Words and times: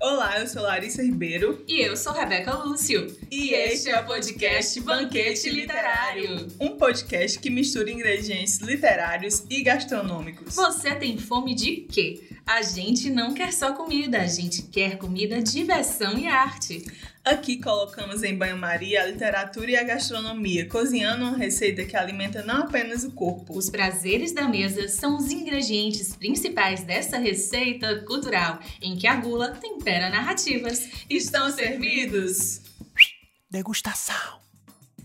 Olá, 0.00 0.40
eu 0.40 0.46
sou 0.46 0.62
Larissa 0.62 1.02
Ribeiro. 1.02 1.64
E 1.68 1.80
eu 1.80 1.96
sou 1.96 2.12
Rebeca 2.12 2.52
Lúcio. 2.54 3.06
E 3.30 3.54
este 3.54 3.90
é 3.90 4.00
o 4.00 4.04
podcast 4.04 4.80
Banquete 4.80 5.50
Literário 5.50 6.48
um 6.60 6.76
podcast 6.76 7.38
que 7.38 7.50
mistura 7.50 7.90
ingredientes 7.90 8.58
literários 8.58 9.44
e 9.48 9.62
gastronômicos. 9.62 10.54
Você 10.54 10.94
tem 10.94 11.18
fome 11.18 11.54
de 11.54 11.76
quê? 11.90 12.22
A 12.46 12.60
gente 12.60 13.08
não 13.08 13.32
quer 13.32 13.52
só 13.54 13.72
comida, 13.72 14.20
a 14.20 14.26
gente 14.26 14.62
quer 14.62 14.98
comida, 14.98 15.42
diversão 15.42 16.18
e 16.18 16.26
arte. 16.26 16.84
Aqui 17.24 17.58
colocamos 17.58 18.22
em 18.22 18.36
banho-maria 18.36 19.02
a 19.02 19.06
literatura 19.06 19.70
e 19.70 19.76
a 19.76 19.82
gastronomia, 19.82 20.68
cozinhando 20.68 21.24
uma 21.24 21.38
receita 21.38 21.86
que 21.86 21.96
alimenta 21.96 22.42
não 22.42 22.64
apenas 22.64 23.02
o 23.02 23.12
corpo. 23.12 23.56
Os 23.56 23.70
prazeres 23.70 24.32
da 24.32 24.46
mesa 24.46 24.88
são 24.88 25.16
os 25.16 25.30
ingredientes 25.30 26.14
principais 26.14 26.82
dessa 26.84 27.16
receita 27.16 28.00
cultural, 28.00 28.60
em 28.82 28.94
que 28.94 29.06
a 29.06 29.16
gula 29.16 29.52
tempera 29.52 30.10
narrativas. 30.10 30.86
Estão 31.08 31.50
servidos? 31.50 32.60
Degustação! 33.50 34.43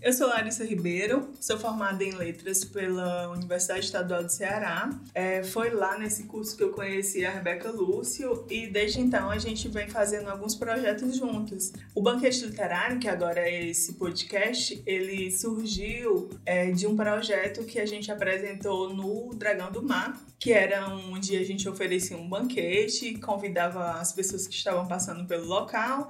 Eu 0.02 0.14
sou 0.14 0.28
Larissa 0.28 0.64
Ribeiro, 0.64 1.28
sou 1.38 1.58
formada 1.58 2.02
em 2.02 2.12
letras 2.12 2.64
pela 2.64 3.28
Universidade 3.32 3.84
Estadual 3.84 4.24
do 4.24 4.32
Ceará. 4.32 4.88
É, 5.14 5.42
foi 5.42 5.68
lá 5.68 5.98
nesse 5.98 6.22
curso 6.22 6.56
que 6.56 6.62
eu 6.62 6.70
conheci 6.70 7.26
a 7.26 7.30
Rebeca 7.30 7.70
Lúcio 7.70 8.46
e 8.48 8.66
desde 8.66 8.98
então 8.98 9.30
a 9.30 9.36
gente 9.36 9.68
vem 9.68 9.88
fazendo 9.88 10.30
alguns 10.30 10.54
projetos 10.54 11.16
juntos. 11.18 11.70
O 11.94 12.00
Banquete 12.00 12.46
Literário, 12.46 12.98
que 12.98 13.08
agora 13.08 13.40
é 13.40 13.66
esse 13.66 13.92
podcast, 13.92 14.82
ele 14.86 15.30
surgiu 15.30 16.30
é, 16.46 16.70
de 16.70 16.86
um 16.86 16.96
projeto 16.96 17.62
que 17.64 17.78
a 17.78 17.84
gente 17.84 18.10
apresentou 18.10 18.94
no 18.94 19.34
Dragão 19.34 19.70
do 19.70 19.82
Mar, 19.82 20.18
que 20.38 20.50
era 20.50 20.88
onde 20.88 21.36
a 21.36 21.44
gente 21.44 21.68
oferecia 21.68 22.16
um 22.16 22.26
banquete, 22.26 23.18
convidava 23.18 23.92
as 24.00 24.14
pessoas 24.14 24.46
que 24.46 24.54
estavam 24.54 24.88
passando 24.88 25.26
pelo 25.26 25.46
local 25.46 26.08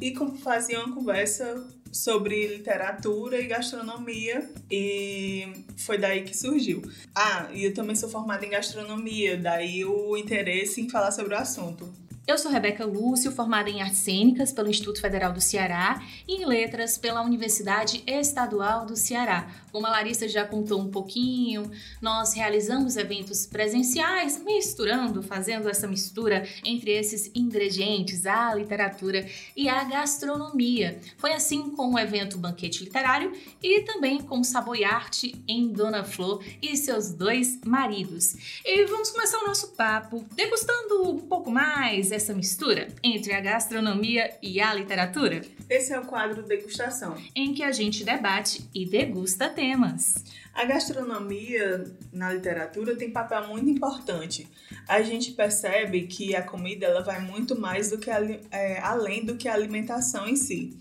e 0.00 0.14
fazia 0.38 0.78
uma 0.84 0.94
conversa 0.94 1.66
sobre 1.92 2.46
literatura 2.46 3.38
e 3.38 3.46
gastronomia 3.46 4.50
e 4.70 5.64
foi 5.76 5.98
daí 5.98 6.22
que 6.22 6.36
surgiu. 6.36 6.82
Ah, 7.14 7.48
e 7.52 7.64
eu 7.64 7.74
também 7.74 7.94
sou 7.94 8.08
formada 8.08 8.44
em 8.46 8.50
gastronomia, 8.50 9.36
daí 9.36 9.84
o 9.84 10.16
interesse 10.16 10.80
em 10.80 10.88
falar 10.88 11.12
sobre 11.12 11.34
o 11.34 11.38
assunto. 11.38 11.92
Eu 12.24 12.38
sou 12.38 12.52
Rebeca 12.52 12.84
Lúcio, 12.84 13.32
formada 13.32 13.68
em 13.68 13.82
Artes 13.82 13.98
Cênicas 13.98 14.52
pelo 14.52 14.68
Instituto 14.68 15.00
Federal 15.00 15.32
do 15.32 15.40
Ceará 15.40 16.00
e 16.26 16.36
em 16.36 16.46
Letras 16.46 16.96
pela 16.96 17.20
Universidade 17.20 18.00
Estadual 18.06 18.86
do 18.86 18.94
Ceará. 18.94 19.50
Como 19.72 19.86
a 19.86 19.90
Larissa 19.90 20.28
já 20.28 20.44
contou 20.44 20.80
um 20.80 20.88
pouquinho, 20.88 21.68
nós 22.00 22.32
realizamos 22.32 22.96
eventos 22.96 23.44
presenciais, 23.44 24.40
misturando, 24.40 25.20
fazendo 25.20 25.68
essa 25.68 25.88
mistura 25.88 26.46
entre 26.64 26.92
esses 26.92 27.28
ingredientes, 27.34 28.24
a 28.24 28.54
literatura 28.54 29.26
e 29.56 29.68
a 29.68 29.82
gastronomia. 29.82 31.00
Foi 31.16 31.32
assim 31.32 31.70
com 31.70 31.94
o 31.94 31.98
evento 31.98 32.38
Banquete 32.38 32.84
Literário 32.84 33.32
e 33.60 33.80
também 33.80 34.22
com 34.22 34.44
Sabor 34.44 34.80
Arte 34.84 35.42
em 35.48 35.72
Dona 35.72 36.04
Flor 36.04 36.40
e 36.62 36.76
seus 36.76 37.12
dois 37.12 37.58
maridos. 37.66 38.60
E 38.64 38.84
vamos 38.86 39.10
começar 39.10 39.38
o 39.38 39.46
nosso 39.46 39.72
papo 39.72 40.24
degustando 40.36 41.10
um 41.10 41.18
pouco 41.18 41.50
mais 41.50 42.11
essa 42.14 42.34
mistura 42.34 42.88
entre 43.02 43.32
a 43.32 43.40
gastronomia 43.40 44.30
e 44.42 44.60
a 44.60 44.72
literatura? 44.74 45.42
Esse 45.68 45.92
é 45.92 45.98
o 45.98 46.04
quadro 46.04 46.42
Degustação, 46.42 47.16
em 47.34 47.54
que 47.54 47.62
a 47.62 47.72
gente 47.72 48.04
debate 48.04 48.68
e 48.74 48.86
degusta 48.86 49.48
temas. 49.48 50.22
A 50.54 50.66
gastronomia 50.66 51.84
na 52.12 52.32
literatura 52.32 52.94
tem 52.94 53.10
papel 53.10 53.48
muito 53.48 53.70
importante. 53.70 54.46
A 54.86 55.00
gente 55.00 55.32
percebe 55.32 56.06
que 56.06 56.36
a 56.36 56.42
comida 56.42 56.86
ela 56.86 57.02
vai 57.02 57.20
muito 57.20 57.58
mais 57.58 57.90
do 57.90 57.96
que 57.96 58.10
é, 58.10 58.78
além 58.80 59.24
do 59.24 59.36
que 59.36 59.48
a 59.48 59.54
alimentação 59.54 60.28
em 60.28 60.36
si. 60.36 60.76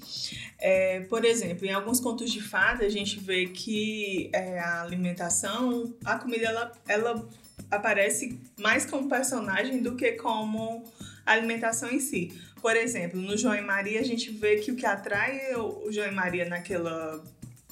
É, 0.59 0.99
por 1.01 1.23
exemplo, 1.23 1.65
em 1.65 1.71
alguns 1.71 2.01
contos 2.01 2.31
de 2.31 2.41
fada 2.41 2.85
a 2.85 2.89
gente 2.89 3.17
vê 3.19 3.47
que 3.47 4.29
é, 4.33 4.59
a 4.59 4.81
alimentação, 4.81 5.93
a 6.03 6.19
comida 6.19 6.45
ela, 6.45 6.71
ela 6.87 7.29
aparece 7.69 8.39
mais 8.59 8.85
como 8.85 9.07
personagem 9.07 9.81
do 9.81 9.95
que 9.95 10.11
como 10.13 10.83
alimentação 11.25 11.89
em 11.89 11.99
si. 11.99 12.31
Por 12.61 12.75
exemplo, 12.75 13.19
no 13.19 13.37
João 13.37 13.55
e 13.55 13.61
Maria, 13.61 13.99
a 13.99 14.03
gente 14.03 14.29
vê 14.31 14.57
que 14.57 14.71
o 14.71 14.75
que 14.75 14.85
atrai 14.85 15.55
o 15.55 15.91
João 15.91 16.07
e 16.07 16.11
Maria 16.11 16.47
naquela, 16.47 17.23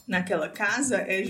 naquela 0.08 0.50
casa 0.50 0.98
é 0.98 1.24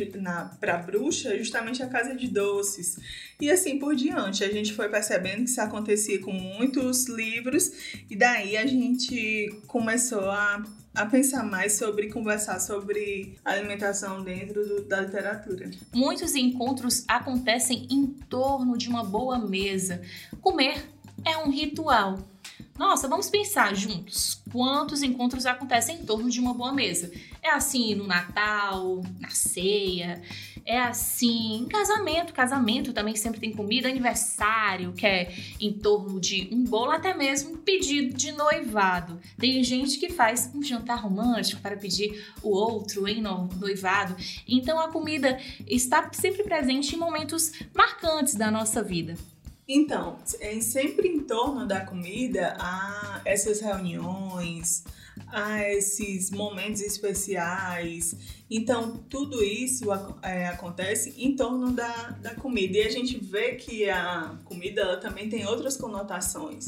para 0.59 0.75
a 0.75 0.77
bruxa 0.77 1.37
justamente 1.37 1.83
a 1.83 1.87
casa 1.87 2.15
de 2.15 2.27
doces. 2.27 2.97
E 3.39 3.51
assim 3.51 3.77
por 3.77 3.95
diante. 3.95 4.43
A 4.43 4.51
gente 4.51 4.73
foi 4.73 4.87
percebendo 4.87 5.43
que 5.43 5.49
isso 5.49 5.61
acontecia 5.61 6.19
com 6.19 6.31
muitos 6.31 7.07
livros, 7.07 7.71
e 8.09 8.15
daí 8.15 8.55
a 8.55 8.65
gente 8.65 9.49
começou 9.67 10.31
a 10.31 10.63
a 10.93 11.05
pensar 11.05 11.43
mais 11.43 11.73
sobre 11.73 12.09
conversar 12.09 12.59
sobre 12.59 13.37
alimentação 13.45 14.23
dentro 14.23 14.67
do, 14.67 14.83
da 14.85 15.01
literatura. 15.01 15.69
Muitos 15.93 16.35
encontros 16.35 17.05
acontecem 17.07 17.87
em 17.89 18.07
torno 18.07 18.77
de 18.77 18.89
uma 18.89 19.03
boa 19.03 19.37
mesa. 19.37 20.01
Comer 20.41 20.89
é 21.25 21.37
um 21.37 21.49
ritual. 21.49 22.19
Nossa, 22.79 23.09
vamos 23.09 23.29
pensar 23.29 23.75
juntos. 23.75 24.41
Quantos 24.49 25.03
encontros 25.03 25.45
acontecem 25.45 25.97
em 25.97 26.05
torno 26.05 26.29
de 26.29 26.39
uma 26.39 26.53
boa 26.53 26.71
mesa? 26.71 27.11
É 27.43 27.49
assim 27.49 27.93
no 27.93 28.07
Natal, 28.07 29.03
na 29.19 29.29
ceia, 29.31 30.21
é 30.65 30.79
assim 30.79 31.57
em 31.57 31.65
casamento. 31.65 32.31
Casamento 32.31 32.93
também 32.93 33.17
sempre 33.17 33.37
tem 33.37 33.51
comida, 33.51 33.89
aniversário, 33.89 34.93
que 34.93 35.05
é 35.05 35.33
em 35.59 35.73
torno 35.73 36.21
de 36.21 36.47
um 36.53 36.63
bolo, 36.63 36.91
até 36.91 37.13
mesmo 37.13 37.57
pedido 37.57 38.15
de 38.15 38.31
noivado. 38.31 39.19
Tem 39.37 39.61
gente 39.61 39.97
que 39.97 40.09
faz 40.09 40.49
um 40.55 40.63
jantar 40.63 41.01
romântico 41.01 41.61
para 41.61 41.75
pedir 41.75 42.25
o 42.41 42.49
outro 42.49 43.09
em 43.09 43.21
noivado. 43.21 44.15
Então 44.47 44.79
a 44.79 44.89
comida 44.89 45.37
está 45.67 46.09
sempre 46.13 46.43
presente 46.43 46.95
em 46.95 46.97
momentos 46.97 47.51
marcantes 47.73 48.35
da 48.35 48.49
nossa 48.49 48.81
vida. 48.81 49.15
Então, 49.71 50.17
é 50.39 50.59
sempre 50.61 51.07
em 51.07 51.19
torno 51.19 51.67
da 51.67 51.81
comida 51.81 52.57
há 52.59 53.21
essas 53.23 53.61
reuniões, 53.61 54.83
há 55.27 55.63
esses 55.69 56.31
momentos 56.31 56.81
especiais. 56.81 58.15
Então, 58.49 58.97
tudo 59.07 59.43
isso 59.43 59.85
é, 60.23 60.47
acontece 60.47 61.13
em 61.15 61.35
torno 61.35 61.71
da, 61.71 62.09
da 62.19 62.33
comida. 62.33 62.79
E 62.79 62.81
a 62.81 62.89
gente 62.89 63.19
vê 63.19 63.53
que 63.53 63.87
a 63.87 64.39
comida 64.43 64.81
ela 64.81 64.97
também 64.97 65.29
tem 65.29 65.45
outras 65.45 65.77
conotações. 65.77 66.65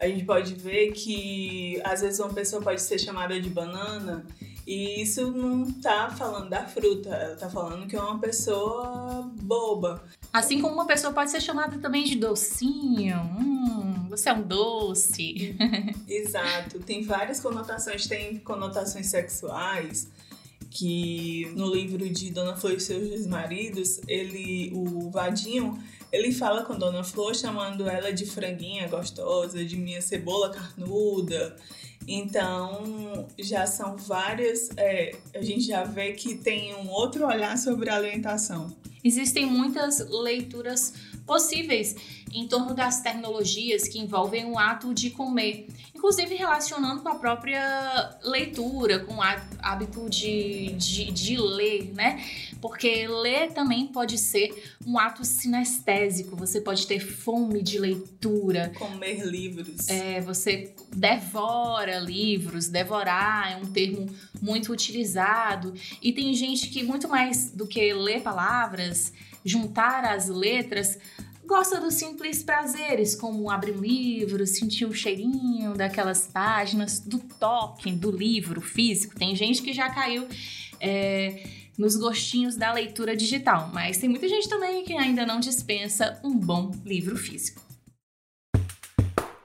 A 0.00 0.08
gente 0.08 0.24
pode 0.24 0.54
ver 0.54 0.90
que 0.90 1.80
às 1.84 2.00
vezes 2.00 2.18
uma 2.18 2.34
pessoa 2.34 2.60
pode 2.60 2.82
ser 2.82 2.98
chamada 2.98 3.40
de 3.40 3.48
banana 3.48 4.26
e 4.66 5.02
isso 5.02 5.30
não 5.30 5.70
tá 5.70 6.10
falando 6.10 6.48
da 6.48 6.66
fruta, 6.66 7.10
ela 7.10 7.36
tá 7.36 7.50
falando 7.50 7.86
que 7.86 7.94
é 7.94 8.00
uma 8.00 8.18
pessoa 8.18 9.30
boba. 9.40 10.02
Assim 10.34 10.60
como 10.60 10.74
uma 10.74 10.84
pessoa 10.84 11.12
pode 11.12 11.30
ser 11.30 11.40
chamada 11.40 11.78
também 11.78 12.02
de 12.02 12.16
docinho. 12.16 13.20
Hum, 13.38 14.08
você 14.10 14.30
é 14.30 14.32
um 14.32 14.42
doce. 14.42 15.56
Exato. 16.08 16.80
Tem 16.80 17.04
várias 17.04 17.38
conotações, 17.38 18.08
tem 18.08 18.40
conotações 18.40 19.06
sexuais 19.06 20.10
que 20.68 21.52
no 21.54 21.72
livro 21.72 22.08
de 22.10 22.32
Dona 22.32 22.56
Flor 22.56 22.72
e 22.72 22.80
seus 22.80 23.08
dois 23.08 23.28
maridos, 23.28 24.00
ele, 24.08 24.72
o 24.74 25.08
Vadinho, 25.08 25.80
ele 26.10 26.32
fala 26.32 26.64
com 26.64 26.76
Dona 26.76 27.04
Flor 27.04 27.32
chamando 27.32 27.88
ela 27.88 28.12
de 28.12 28.26
franguinha 28.26 28.88
gostosa, 28.88 29.64
de 29.64 29.76
minha 29.76 30.02
cebola 30.02 30.50
carnuda. 30.50 31.54
Então, 32.08 33.28
já 33.38 33.68
são 33.68 33.96
várias. 33.96 34.68
É, 34.76 35.12
a 35.32 35.42
gente 35.42 35.64
já 35.64 35.84
vê 35.84 36.10
que 36.10 36.34
tem 36.34 36.74
um 36.74 36.90
outro 36.90 37.24
olhar 37.24 37.56
sobre 37.56 37.88
a 37.88 37.94
alimentação. 37.94 38.74
Existem 39.04 39.44
muitas 39.44 39.98
leituras 40.10 40.94
possíveis 41.26 41.94
em 42.32 42.48
torno 42.48 42.74
das 42.74 43.00
tecnologias 43.00 43.86
que 43.86 43.98
envolvem 43.98 44.44
o 44.46 44.58
ato 44.58 44.92
de 44.92 45.10
comer, 45.10 45.68
inclusive 45.94 46.34
relacionando 46.34 47.00
com 47.00 47.08
a 47.08 47.14
própria 47.14 48.18
leitura, 48.24 48.98
com 48.98 49.14
o 49.14 49.22
hábito 49.22 50.10
de, 50.10 50.72
de, 50.72 51.12
de 51.12 51.36
ler, 51.36 51.92
né? 51.94 52.22
Porque 52.60 53.06
ler 53.06 53.52
também 53.52 53.86
pode 53.86 54.18
ser 54.18 54.74
um 54.84 54.98
ato 54.98 55.24
sinestésico, 55.24 56.36
você 56.36 56.60
pode 56.60 56.86
ter 56.86 56.98
fome 56.98 57.62
de 57.62 57.78
leitura. 57.78 58.72
Comer 58.76 59.24
livros. 59.24 59.88
É, 59.88 60.20
você 60.20 60.74
devora 60.92 62.00
livros, 62.00 62.68
devorar 62.68 63.52
é 63.52 63.56
um 63.56 63.66
termo 63.66 64.06
muito 64.42 64.72
utilizado, 64.72 65.72
e 66.02 66.12
tem 66.12 66.34
gente 66.34 66.68
que 66.68 66.82
muito 66.82 67.08
mais 67.08 67.50
do 67.50 67.66
que 67.66 67.94
ler 67.94 68.22
palavras, 68.22 69.12
juntar 69.44 70.04
as 70.04 70.28
letras, 70.28 70.98
gosta 71.46 71.80
dos 71.80 71.94
simples 71.94 72.42
prazeres, 72.42 73.14
como 73.14 73.50
abrir 73.50 73.72
um 73.72 73.80
livro, 73.80 74.46
sentir 74.46 74.86
o 74.86 74.94
cheirinho 74.94 75.74
daquelas 75.74 76.26
páginas, 76.26 76.98
do 76.98 77.18
toque 77.18 77.92
do 77.92 78.10
livro 78.10 78.60
físico. 78.60 79.14
Tem 79.14 79.36
gente 79.36 79.62
que 79.62 79.72
já 79.72 79.90
caiu 79.90 80.26
é, 80.80 81.44
nos 81.76 81.96
gostinhos 81.96 82.56
da 82.56 82.72
leitura 82.72 83.16
digital, 83.16 83.70
mas 83.72 83.98
tem 83.98 84.08
muita 84.08 84.28
gente 84.28 84.48
também 84.48 84.84
que 84.84 84.94
ainda 84.94 85.26
não 85.26 85.40
dispensa 85.40 86.18
um 86.24 86.34
bom 86.34 86.72
livro 86.84 87.16
físico. 87.16 87.62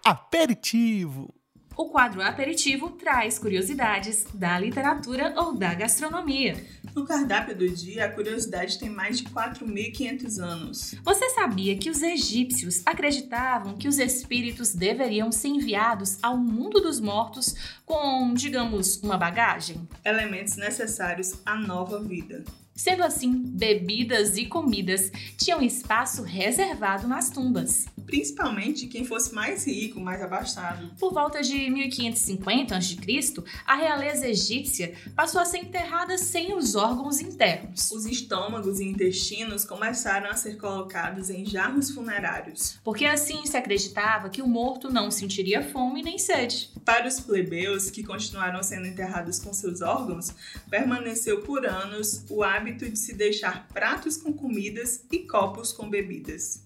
Aperitivo. 0.04 1.34
O 1.80 1.86
quadro 1.86 2.22
aperitivo 2.22 2.90
traz 2.90 3.40
curiosidades 3.40 4.26
da 4.34 4.60
literatura 4.60 5.34
ou 5.38 5.56
da 5.56 5.74
gastronomia. 5.74 6.62
No 6.94 7.06
cardápio 7.06 7.56
do 7.56 7.70
dia, 7.70 8.04
a 8.04 8.12
curiosidade 8.12 8.78
tem 8.78 8.90
mais 8.90 9.20
de 9.20 9.30
4.500 9.30 10.40
anos. 10.40 10.96
Você 11.02 11.30
sabia 11.30 11.78
que 11.78 11.90
os 11.90 12.02
egípcios 12.02 12.82
acreditavam 12.86 13.78
que 13.78 13.88
os 13.88 13.98
espíritos 13.98 14.74
deveriam 14.74 15.32
ser 15.32 15.48
enviados 15.48 16.18
ao 16.22 16.38
mundo 16.38 16.82
dos 16.82 17.00
mortos 17.00 17.56
com, 17.86 18.34
digamos, 18.34 19.02
uma 19.02 19.18
bagagem? 19.18 19.88
Elementos 20.04 20.58
necessários 20.58 21.36
à 21.46 21.56
nova 21.56 22.04
vida. 22.04 22.44
Sendo 22.80 23.04
assim, 23.04 23.44
bebidas 23.46 24.38
e 24.38 24.46
comidas 24.46 25.12
tinham 25.36 25.62
espaço 25.62 26.24
reservado 26.24 27.10
nas 27.10 27.30
tumbas. 27.30 27.88
Principalmente 28.06 28.88
quem 28.88 29.04
fosse 29.04 29.36
mais 29.36 29.68
rico, 29.68 30.00
mais 30.00 30.22
abastado. 30.22 30.90
Por 30.98 31.14
volta 31.14 31.42
de 31.42 31.70
1550 31.70 32.78
a.C., 32.78 33.44
a 33.68 33.76
realeza 33.76 34.30
egípcia 34.30 34.96
passou 35.14 35.42
a 35.42 35.46
ser 35.46 35.58
enterrada 35.58 36.18
sem 36.18 36.56
os 36.56 36.74
órgãos 36.74 37.20
internos. 37.20 37.92
Os 37.92 38.06
estômagos 38.06 38.80
e 38.80 38.86
intestinos 38.86 39.66
começaram 39.66 40.30
a 40.30 40.36
ser 40.36 40.56
colocados 40.56 41.30
em 41.30 41.46
jarros 41.46 41.92
funerários. 41.92 42.80
Porque 42.82 43.04
assim 43.04 43.46
se 43.46 43.58
acreditava 43.58 44.30
que 44.30 44.42
o 44.42 44.48
morto 44.48 44.90
não 44.90 45.12
sentiria 45.12 45.62
fome 45.70 46.02
nem 46.02 46.18
sede. 46.18 46.72
Para 46.86 47.10
os 47.10 47.20
plebeus, 47.20 47.90
que 47.90 48.04
continuaram 48.04 48.64
sendo 48.64 48.88
enterrados 48.88 49.38
com 49.38 49.52
seus 49.54 49.82
órgãos, 49.82 50.34
permaneceu 50.70 51.42
por 51.42 51.66
anos 51.66 52.24
o 52.30 52.42
hábito 52.42 52.69
de 52.76 52.98
se 52.98 53.14
deixar 53.14 53.68
pratos 53.70 54.18
com 54.18 54.34
comidas 54.34 55.06
e 55.12 55.20
copos 55.20 55.72
com 55.72 55.90
bebidas. 55.90 56.66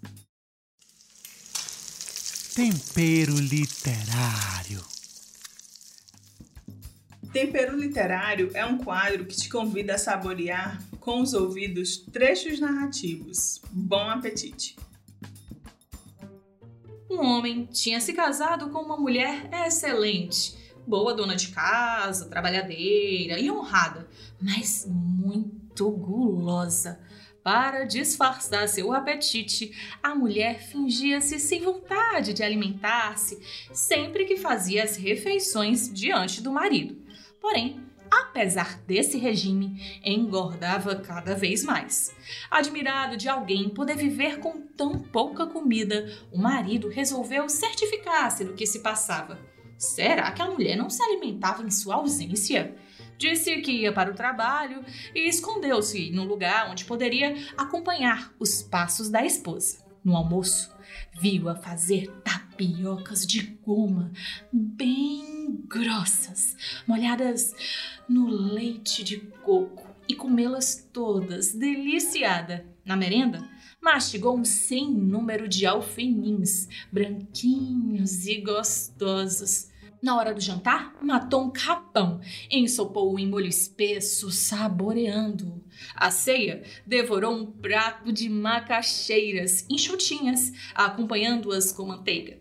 Tempero 2.56 3.36
literário. 3.40 4.94
Tempero 7.34 7.76
Literário 7.76 8.52
é 8.54 8.64
um 8.64 8.78
quadro 8.78 9.26
que 9.26 9.36
te 9.36 9.50
convida 9.50 9.96
a 9.96 9.98
saborear 9.98 10.80
com 11.00 11.20
os 11.20 11.34
ouvidos 11.34 11.98
trechos 11.98 12.60
narrativos. 12.60 13.60
Bom 13.72 14.08
apetite! 14.08 14.78
Um 17.10 17.20
homem 17.26 17.66
tinha 17.66 18.00
se 18.00 18.14
casado 18.14 18.70
com 18.70 18.80
uma 18.80 18.98
mulher 18.98 19.50
excelente, 19.66 20.56
boa 20.86 21.16
dona 21.16 21.36
de 21.36 21.48
casa, 21.48 22.30
trabalhadeira 22.30 23.40
e 23.40 23.50
honrada, 23.50 24.08
mas 24.40 24.86
muito 25.74 25.90
gulosa. 25.90 27.00
Para 27.44 27.84
disfarçar 27.84 28.70
seu 28.70 28.94
apetite, 28.94 29.72
a 30.02 30.16
mulher 30.16 30.62
fingia-se 30.62 31.40
sem 31.40 31.62
vontade 31.62 32.32
de 32.32 32.42
alimentar-se 32.42 33.42
sempre 33.74 34.26
que 34.26 34.38
fazia 34.38 34.84
as 34.84 34.96
refeições 34.96 35.92
diante 35.92 36.42
do 36.42 36.54
marido. 36.54 36.96
Porém, 37.42 37.82
apesar 38.10 38.80
desse 38.84 39.18
regime, 39.18 40.00
engordava 40.06 40.96
cada 40.96 41.36
vez 41.36 41.66
mais. 41.66 42.16
Admirado 42.50 43.18
de 43.18 43.28
alguém 43.28 43.68
poder 43.68 43.98
viver 43.98 44.40
com 44.40 44.62
tão 44.62 45.00
pouca 45.00 45.46
comida, 45.46 46.16
o 46.32 46.38
marido 46.38 46.88
resolveu 46.88 47.50
certificar-se 47.50 48.46
do 48.46 48.54
que 48.54 48.66
se 48.66 48.80
passava. 48.80 49.38
Será 49.78 50.32
que 50.32 50.42
a 50.42 50.50
mulher 50.50 50.78
não 50.78 50.90
se 50.90 51.04
alimentava 51.04 51.62
em 51.62 51.72
sua 51.72 51.96
ausência? 51.96 52.74
Disse 53.18 53.62
que 53.62 53.72
ia 53.72 53.94
para 53.94 54.12
o 54.12 54.16
trabalho 54.16 54.84
e 55.14 55.28
escondeu-se 55.28 56.12
no 56.12 56.24
lugar 56.24 56.70
onde 56.70 56.86
poderia 56.86 57.36
acompanhar 57.58 58.34
os 58.40 58.62
passos 58.62 59.10
da 59.10 59.26
esposa. 59.26 59.84
No 60.04 60.16
almoço, 60.16 60.74
viu-a 61.20 61.56
fazer 61.56 62.12
tapiocas 62.24 63.26
de 63.26 63.42
goma 63.64 64.12
bem 64.52 65.64
grossas, 65.68 66.58
molhadas 66.86 67.56
no 68.08 68.28
leite 68.28 69.04
de 69.04 69.18
coco 69.18 69.88
e 70.08 70.16
comê-las 70.16 70.88
todas, 70.92 71.54
deliciada. 71.54 72.66
Na 72.84 72.98
merenda, 72.98 73.48
mastigou 73.82 74.38
um 74.38 74.44
sem 74.44 74.92
número 74.92 75.48
de 75.48 75.66
alfenins, 75.66 76.68
branquinhos 76.92 78.28
e 78.28 78.42
gostosos. 78.42 79.72
Na 80.04 80.18
hora 80.18 80.34
do 80.34 80.42
jantar, 80.42 80.94
matou 81.02 81.46
um 81.46 81.50
capão, 81.50 82.20
ensopou-o 82.52 83.18
em 83.18 83.26
molho 83.26 83.48
espesso, 83.48 84.30
saboreando. 84.30 85.64
A 85.96 86.12
ceia 86.12 86.62
devorou 86.86 87.34
um 87.34 87.46
prato 87.46 88.12
de 88.12 88.28
macaxeiras 88.28 89.66
enxutinhas, 89.70 90.52
acompanhando-as 90.76 91.72
com 91.72 91.86
manteiga. 91.86 92.38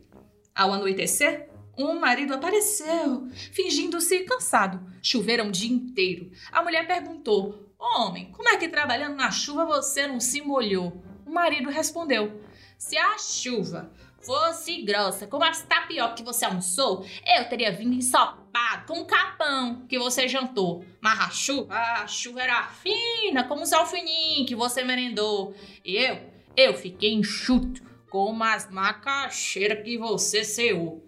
Ao 0.52 0.72
anoitecer, 0.72 1.48
um 1.78 2.00
marido 2.00 2.34
apareceu, 2.34 3.28
fingindo-se 3.52 4.24
cansado. 4.24 4.84
Choveram 5.00 5.46
o 5.46 5.52
dia 5.52 5.72
inteiro. 5.72 6.32
A 6.50 6.64
mulher 6.64 6.84
perguntou: 6.84 7.72
Homem, 7.78 8.32
como 8.32 8.48
é 8.48 8.56
que 8.56 8.66
trabalhando 8.66 9.14
na 9.14 9.30
chuva 9.30 9.64
você 9.64 10.08
não 10.08 10.18
se 10.18 10.42
molhou? 10.42 11.00
O 11.24 11.30
marido 11.30 11.70
respondeu: 11.70 12.42
Se 12.76 12.98
a 12.98 13.16
chuva 13.18 13.92
fosse 14.24 14.82
grossa, 14.82 15.26
como 15.26 15.44
as 15.44 15.62
tapioca 15.62 16.14
que 16.14 16.22
você 16.22 16.44
almoçou, 16.44 17.04
eu 17.26 17.48
teria 17.48 17.72
vindo 17.72 17.94
ensopado 17.94 18.86
com 18.86 19.00
o 19.00 19.04
capão 19.04 19.86
que 19.88 19.98
você 19.98 20.28
jantou. 20.28 20.84
Mas 21.00 21.20
a 21.20 21.30
chuva, 21.30 21.74
a 21.74 22.06
chuva 22.06 22.42
era 22.42 22.66
fina, 22.66 23.44
como 23.44 23.62
os 23.62 23.72
alfinim 23.72 24.44
que 24.46 24.54
você 24.54 24.84
merendou. 24.84 25.54
E 25.84 25.96
eu, 25.96 26.20
eu 26.56 26.74
fiquei 26.74 27.12
enxuto, 27.12 27.82
como 28.10 28.44
as 28.44 28.70
macaxeiras 28.70 29.82
que 29.82 29.96
você 29.96 30.44
ceou. 30.44 31.02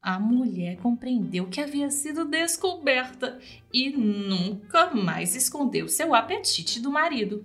A 0.00 0.18
mulher 0.18 0.78
compreendeu 0.78 1.48
que 1.48 1.60
havia 1.60 1.90
sido 1.90 2.24
descoberta 2.24 3.38
e 3.72 3.90
nunca 3.90 4.94
mais 4.94 5.34
escondeu 5.34 5.88
seu 5.88 6.14
apetite 6.14 6.80
do 6.80 6.90
marido. 6.90 7.44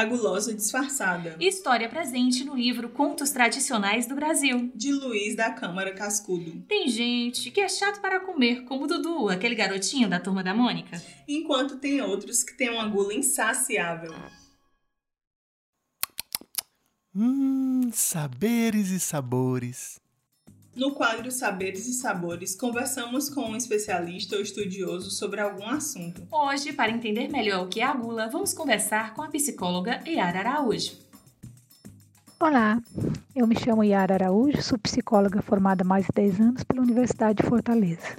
A 0.00 0.04
gulosa 0.06 0.54
disfarçada. 0.54 1.36
História 1.38 1.86
presente 1.86 2.42
no 2.42 2.56
livro 2.56 2.88
Contos 2.88 3.32
Tradicionais 3.32 4.06
do 4.06 4.14
Brasil. 4.14 4.72
De 4.74 4.90
Luiz 4.90 5.36
da 5.36 5.50
Câmara 5.50 5.92
Cascudo. 5.92 6.62
Tem 6.66 6.88
gente 6.88 7.50
que 7.50 7.60
é 7.60 7.68
chato 7.68 8.00
para 8.00 8.18
comer, 8.20 8.64
como 8.64 8.84
o 8.84 8.86
Dudu, 8.86 9.28
aquele 9.28 9.54
garotinho 9.54 10.08
da 10.08 10.18
turma 10.18 10.42
da 10.42 10.54
Mônica. 10.54 10.98
Enquanto 11.28 11.76
tem 11.76 12.00
outros 12.00 12.42
que 12.42 12.56
têm 12.56 12.70
uma 12.70 12.88
gula 12.88 13.12
insaciável. 13.12 14.14
Hum, 17.14 17.90
saberes 17.92 18.88
e 18.88 18.98
sabores. 18.98 19.99
No 20.80 20.92
quadro 20.92 21.30
Saberes 21.30 21.86
e 21.86 21.92
Sabores, 21.92 22.54
conversamos 22.54 23.28
com 23.28 23.50
um 23.50 23.54
especialista 23.54 24.36
ou 24.36 24.40
estudioso 24.40 25.10
sobre 25.10 25.38
algum 25.38 25.68
assunto. 25.68 26.22
Hoje, 26.32 26.72
para 26.72 26.90
entender 26.90 27.28
melhor 27.28 27.66
o 27.66 27.68
que 27.68 27.82
é 27.82 27.84
a 27.84 27.92
gula, 27.92 28.30
vamos 28.30 28.54
conversar 28.54 29.12
com 29.12 29.20
a 29.20 29.28
psicóloga 29.28 30.00
Yara 30.08 30.38
Araújo. 30.38 30.92
Olá, 32.40 32.80
eu 33.36 33.46
me 33.46 33.60
chamo 33.60 33.84
Yara 33.84 34.14
Araújo, 34.14 34.62
sou 34.62 34.78
psicóloga 34.78 35.42
formada 35.42 35.84
há 35.84 35.86
mais 35.86 36.06
de 36.06 36.12
10 36.14 36.40
anos 36.40 36.64
pela 36.64 36.80
Universidade 36.80 37.42
de 37.42 37.46
Fortaleza 37.46 38.16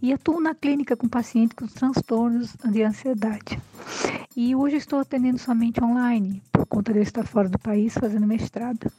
e 0.00 0.10
atuo 0.10 0.40
na 0.40 0.54
clínica 0.54 0.96
com 0.96 1.06
pacientes 1.06 1.54
com 1.54 1.66
transtornos 1.66 2.56
de 2.64 2.82
ansiedade. 2.82 3.60
E 4.34 4.56
hoje 4.56 4.76
estou 4.76 5.00
atendendo 5.00 5.36
somente 5.36 5.84
online, 5.84 6.42
por 6.50 6.64
conta 6.64 6.94
de 6.94 7.00
eu 7.00 7.02
estar 7.02 7.26
fora 7.26 7.50
do 7.50 7.58
país 7.58 7.92
fazendo 7.92 8.26
mestrado. 8.26 8.90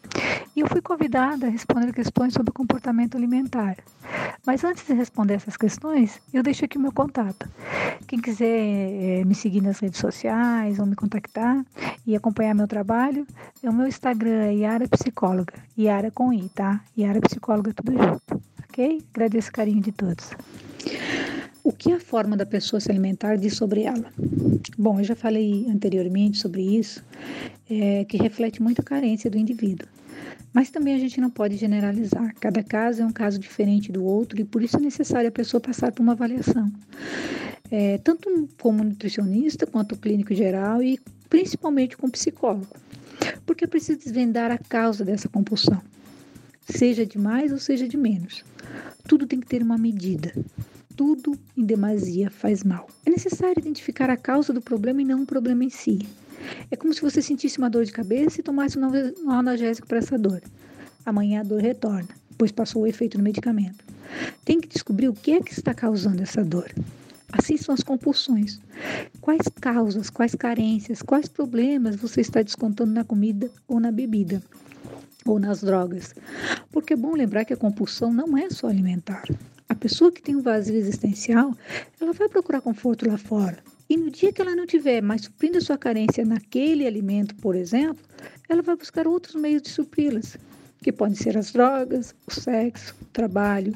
E 0.55 0.59
eu 0.59 0.67
fui 0.67 0.81
convidada 0.81 1.47
a 1.47 1.49
responder 1.49 1.93
questões 1.93 2.33
sobre 2.33 2.51
comportamento 2.51 3.15
alimentar. 3.15 3.77
Mas 4.45 4.63
antes 4.63 4.85
de 4.85 4.93
responder 4.93 5.35
essas 5.35 5.55
questões, 5.55 6.19
eu 6.33 6.43
deixo 6.43 6.65
aqui 6.65 6.77
o 6.77 6.81
meu 6.81 6.91
contato. 6.91 7.47
Quem 8.07 8.19
quiser 8.19 8.45
é, 8.45 9.23
me 9.23 9.33
seguir 9.33 9.61
nas 9.61 9.79
redes 9.79 9.99
sociais 9.99 10.79
ou 10.79 10.85
me 10.85 10.95
contactar 10.95 11.63
e 12.05 12.15
acompanhar 12.15 12.53
meu 12.53 12.67
trabalho, 12.67 13.25
é 13.63 13.69
o 13.69 13.73
meu 13.73 13.87
Instagram 13.87 14.45
é 14.45 14.53
Yara 14.55 14.87
Psicóloga. 14.87 15.53
Yara 15.77 16.11
com 16.11 16.33
I, 16.33 16.49
tá? 16.49 16.81
Yara 16.97 17.21
Psicóloga 17.21 17.73
tudo 17.73 17.93
junto. 17.93 18.41
Ok? 18.67 19.01
Agradeço 19.13 19.49
o 19.49 19.53
carinho 19.53 19.81
de 19.81 19.91
todos. 19.91 20.31
O 21.63 21.71
que 21.71 21.91
a 21.91 21.99
forma 21.99 22.35
da 22.35 22.45
pessoa 22.45 22.79
se 22.79 22.89
alimentar 22.89 23.35
diz 23.35 23.55
sobre 23.55 23.83
ela? 23.83 24.11
Bom, 24.77 24.99
eu 24.99 25.03
já 25.03 25.15
falei 25.15 25.67
anteriormente 25.69 26.39
sobre 26.39 26.61
isso, 26.63 27.03
é, 27.69 28.03
que 28.05 28.17
reflete 28.17 28.61
muito 28.61 28.81
a 28.81 28.83
carência 28.83 29.29
do 29.29 29.37
indivíduo. 29.37 29.87
Mas 30.51 30.69
também 30.71 30.95
a 30.95 30.99
gente 30.99 31.21
não 31.21 31.29
pode 31.29 31.57
generalizar. 31.57 32.33
Cada 32.39 32.63
caso 32.63 33.03
é 33.03 33.05
um 33.05 33.11
caso 33.11 33.37
diferente 33.37 33.91
do 33.91 34.03
outro 34.03 34.41
e 34.41 34.43
por 34.43 34.63
isso 34.63 34.77
é 34.77 34.79
necessário 34.79 35.29
a 35.29 35.31
pessoa 35.31 35.61
passar 35.61 35.91
por 35.91 36.01
uma 36.01 36.13
avaliação. 36.13 36.71
É, 37.69 37.99
tanto 37.99 38.49
como 38.59 38.83
nutricionista, 38.83 39.65
quanto 39.67 39.95
clínico 39.95 40.33
geral 40.33 40.81
e 40.81 40.99
principalmente 41.29 41.95
com 41.95 42.09
psicólogo. 42.09 42.67
Porque 43.45 43.63
é 43.63 43.67
preciso 43.67 43.99
desvendar 43.99 44.51
a 44.51 44.57
causa 44.57 45.05
dessa 45.05 45.29
compulsão. 45.29 45.81
Seja 46.67 47.05
de 47.05 47.17
mais 47.17 47.51
ou 47.51 47.59
seja 47.59 47.87
de 47.87 47.97
menos. 47.97 48.43
Tudo 49.07 49.27
tem 49.27 49.39
que 49.39 49.47
ter 49.47 49.61
uma 49.61 49.77
medida. 49.77 50.33
Tudo 50.95 51.37
em 51.57 51.63
demasia 51.63 52.29
faz 52.29 52.63
mal. 52.63 52.87
É 53.05 53.09
necessário 53.09 53.59
identificar 53.59 54.09
a 54.09 54.17
causa 54.17 54.53
do 54.53 54.61
problema 54.61 55.01
e 55.01 55.05
não 55.05 55.23
o 55.23 55.25
problema 55.25 55.63
em 55.63 55.69
si. 55.69 56.07
É 56.69 56.75
como 56.75 56.93
se 56.93 57.01
você 57.01 57.21
sentisse 57.21 57.57
uma 57.57 57.69
dor 57.69 57.85
de 57.85 57.91
cabeça 57.91 58.39
e 58.39 58.43
tomasse 58.43 58.77
um 58.77 59.31
analgésico 59.31 59.87
para 59.87 59.99
essa 59.99 60.17
dor. 60.17 60.41
Amanhã 61.05 61.41
a 61.41 61.43
dor 61.43 61.61
retorna, 61.61 62.09
pois 62.37 62.51
passou 62.51 62.83
o 62.83 62.87
efeito 62.87 63.17
do 63.17 63.23
medicamento. 63.23 63.83
Tem 64.43 64.59
que 64.59 64.67
descobrir 64.67 65.07
o 65.07 65.13
que 65.13 65.33
é 65.33 65.41
que 65.41 65.53
está 65.53 65.73
causando 65.73 66.21
essa 66.21 66.43
dor. 66.43 66.71
Assim 67.31 67.55
são 67.55 67.73
as 67.73 67.81
compulsões. 67.81 68.59
Quais 69.21 69.47
causas, 69.61 70.09
quais 70.09 70.35
carências, 70.35 71.01
quais 71.01 71.27
problemas 71.27 71.95
você 71.95 72.21
está 72.21 72.41
descontando 72.41 72.91
na 72.91 73.03
comida 73.03 73.49
ou 73.67 73.79
na 73.79 73.91
bebida? 73.91 74.43
Ou 75.25 75.39
nas 75.39 75.61
drogas? 75.61 76.13
Porque 76.71 76.93
é 76.93 76.97
bom 76.97 77.15
lembrar 77.15 77.45
que 77.45 77.53
a 77.53 77.57
compulsão 77.57 78.11
não 78.11 78.37
é 78.37 78.49
só 78.49 78.67
alimentar. 78.67 79.23
A 79.71 79.75
pessoa 79.75 80.11
que 80.11 80.21
tem 80.21 80.35
um 80.35 80.41
vazio 80.41 80.75
existencial, 80.75 81.55
ela 82.01 82.11
vai 82.11 82.27
procurar 82.27 82.59
conforto 82.59 83.07
lá 83.07 83.17
fora. 83.17 83.57
E 83.89 83.95
no 83.95 84.11
dia 84.11 84.33
que 84.33 84.41
ela 84.41 84.53
não 84.53 84.65
tiver 84.65 85.01
mais 85.01 85.21
suprindo 85.21 85.59
a 85.59 85.61
sua 85.61 85.77
carência 85.77 86.25
naquele 86.25 86.85
alimento, 86.85 87.33
por 87.35 87.55
exemplo, 87.55 88.03
ela 88.49 88.61
vai 88.61 88.75
buscar 88.75 89.07
outros 89.07 89.33
meios 89.35 89.61
de 89.61 89.69
supri-las, 89.69 90.35
que 90.83 90.91
podem 90.91 91.15
ser 91.15 91.37
as 91.37 91.53
drogas, 91.53 92.13
o 92.27 92.33
sexo, 92.33 92.93
o 93.01 93.05
trabalho, 93.13 93.73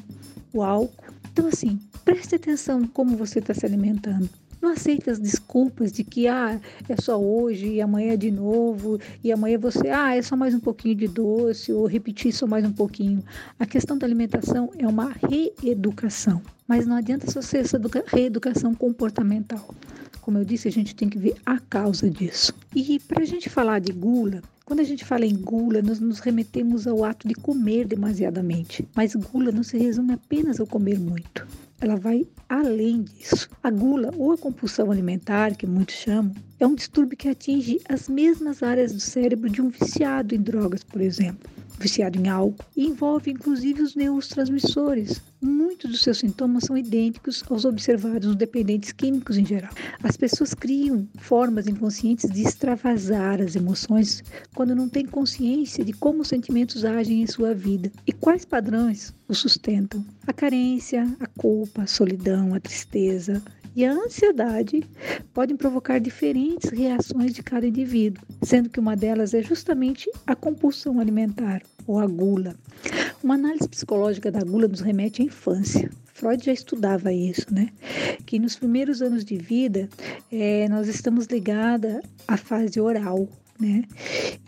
o 0.52 0.62
álcool. 0.62 1.02
Então, 1.32 1.48
assim, 1.48 1.80
preste 2.04 2.34
atenção 2.34 2.86
como 2.88 3.16
você 3.16 3.38
está 3.38 3.54
se 3.54 3.64
alimentando. 3.64 4.28
Não 4.66 4.72
aceite 4.72 5.08
as 5.08 5.20
desculpas 5.20 5.92
de 5.92 6.02
que 6.02 6.26
ah, 6.26 6.60
é 6.88 7.00
só 7.00 7.16
hoje 7.16 7.68
e 7.68 7.80
amanhã 7.80 8.18
de 8.18 8.32
novo, 8.32 8.98
e 9.22 9.30
amanhã 9.30 9.56
você, 9.56 9.90
ah, 9.90 10.16
é 10.16 10.20
só 10.20 10.36
mais 10.36 10.56
um 10.56 10.58
pouquinho 10.58 10.96
de 10.96 11.06
doce, 11.06 11.72
ou 11.72 11.86
repetir 11.86 12.32
só 12.32 12.48
mais 12.48 12.64
um 12.64 12.72
pouquinho. 12.72 13.22
A 13.60 13.64
questão 13.64 13.96
da 13.96 14.04
alimentação 14.04 14.72
é 14.76 14.84
uma 14.84 15.14
reeducação, 15.30 16.42
mas 16.66 16.84
não 16.84 16.96
adianta 16.96 17.30
só 17.30 17.40
ser 17.40 17.58
essa 17.58 17.80
reeducação 18.08 18.74
comportamental. 18.74 19.72
Como 20.20 20.36
eu 20.36 20.44
disse, 20.44 20.66
a 20.66 20.72
gente 20.72 20.96
tem 20.96 21.08
que 21.08 21.16
ver 21.16 21.36
a 21.46 21.60
causa 21.60 22.10
disso. 22.10 22.52
E 22.74 22.98
para 22.98 23.22
a 23.22 23.26
gente 23.26 23.48
falar 23.48 23.78
de 23.78 23.92
gula, 23.92 24.42
quando 24.64 24.80
a 24.80 24.84
gente 24.84 25.04
fala 25.04 25.24
em 25.24 25.36
gula, 25.36 25.80
nós 25.80 26.00
nos 26.00 26.18
remetemos 26.18 26.88
ao 26.88 27.04
ato 27.04 27.28
de 27.28 27.34
comer 27.34 27.86
demasiadamente. 27.86 28.84
Mas 28.96 29.14
gula 29.14 29.52
não 29.52 29.62
se 29.62 29.78
resume 29.78 30.14
apenas 30.14 30.58
ao 30.58 30.66
comer 30.66 30.98
muito 30.98 31.46
ela 31.80 31.96
vai 31.96 32.26
além 32.48 33.02
disso. 33.02 33.48
A 33.62 33.70
gula 33.70 34.10
ou 34.16 34.32
a 34.32 34.38
compulsão 34.38 34.90
alimentar, 34.90 35.56
que 35.56 35.66
muitos 35.66 35.96
chamam, 35.96 36.34
é 36.58 36.66
um 36.66 36.74
distúrbio 36.74 37.16
que 37.16 37.28
atinge 37.28 37.80
as 37.88 38.08
mesmas 38.08 38.62
áreas 38.62 38.92
do 38.92 39.00
cérebro 39.00 39.50
de 39.50 39.60
um 39.60 39.68
viciado 39.68 40.34
em 40.34 40.40
drogas, 40.40 40.82
por 40.82 41.00
exemplo 41.00 41.50
viciado 41.78 42.18
em 42.18 42.28
álcool, 42.28 42.64
e 42.76 42.86
envolve 42.86 43.30
inclusive 43.30 43.82
os 43.82 43.94
neurotransmissores. 43.94 45.20
Muitos 45.40 45.90
dos 45.90 46.02
seus 46.02 46.18
sintomas 46.18 46.64
são 46.64 46.76
idênticos 46.76 47.44
aos 47.50 47.64
observados 47.64 48.28
nos 48.28 48.36
dependentes 48.36 48.92
químicos 48.92 49.36
em 49.36 49.44
geral. 49.44 49.72
As 50.02 50.16
pessoas 50.16 50.54
criam 50.54 51.06
formas 51.18 51.66
inconscientes 51.66 52.30
de 52.30 52.42
extravasar 52.42 53.40
as 53.40 53.54
emoções 53.54 54.24
quando 54.54 54.74
não 54.74 54.88
têm 54.88 55.04
consciência 55.06 55.84
de 55.84 55.92
como 55.92 56.22
os 56.22 56.28
sentimentos 56.28 56.84
agem 56.84 57.22
em 57.22 57.26
sua 57.26 57.54
vida 57.54 57.92
e 58.06 58.12
quais 58.12 58.44
padrões 58.44 59.14
os 59.28 59.38
sustentam. 59.38 60.04
A 60.26 60.32
carência, 60.32 61.06
a 61.20 61.26
culpa, 61.26 61.82
a 61.82 61.86
solidão, 61.86 62.54
a 62.54 62.60
tristeza, 62.60 63.42
e 63.76 63.84
a 63.84 63.92
ansiedade 63.92 64.82
podem 65.34 65.54
provocar 65.54 65.98
diferentes 65.98 66.70
reações 66.70 67.34
de 67.34 67.42
cada 67.42 67.66
indivíduo, 67.66 68.24
sendo 68.42 68.70
que 68.70 68.80
uma 68.80 68.96
delas 68.96 69.34
é 69.34 69.42
justamente 69.42 70.10
a 70.26 70.34
compulsão 70.34 70.98
alimentar 70.98 71.60
ou 71.86 71.98
a 71.98 72.06
gula. 72.06 72.54
Uma 73.22 73.34
análise 73.34 73.68
psicológica 73.68 74.30
da 74.30 74.40
gula 74.40 74.68
nos 74.68 74.80
remete 74.80 75.22
à 75.22 75.24
infância. 75.24 75.90
Freud 76.12 76.44
já 76.44 76.52
estudava 76.52 77.12
isso, 77.12 77.52
né? 77.52 77.68
Que 78.24 78.38
nos 78.38 78.56
primeiros 78.56 79.02
anos 79.02 79.24
de 79.24 79.36
vida 79.36 79.88
é, 80.32 80.68
nós 80.68 80.88
estamos 80.88 81.26
ligados 81.26 82.00
à 82.26 82.36
fase 82.36 82.80
oral, 82.80 83.28
né? 83.58 83.82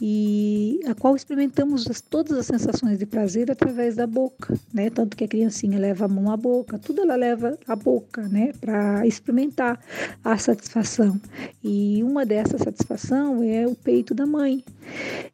E 0.01 0.81
a 0.87 0.95
qual 0.95 1.17
experimentamos 1.17 1.89
as, 1.89 2.01
todas 2.01 2.39
as 2.39 2.47
sensações 2.47 2.99
de 2.99 3.07
prazer 3.07 3.51
através 3.51 3.97
da 3.97 4.07
boca, 4.07 4.55
né? 4.73 4.91
Tanto 4.91 5.17
que 5.17 5.25
a 5.25 5.29
criancinha 5.29 5.79
leva 5.79 6.05
a 6.05 6.09
mão 6.09 6.31
à 6.31 6.37
boca, 6.37 6.79
tudo 6.79 7.03
ela 7.03 7.17
leva 7.17 7.59
à 7.67 7.75
boca, 7.75 8.29
né? 8.29 8.53
Para 8.61 9.07
experimentar 9.07 9.81
a 10.23 10.39
satisfação. 10.39 11.21
E 11.63 12.03
uma 12.03 12.25
dessas 12.25 12.63
satisfação 12.69 13.43
é 13.43 13.67
o 13.67 13.75
peito 13.75 14.15
da 14.15 14.27
mãe. 14.27 14.63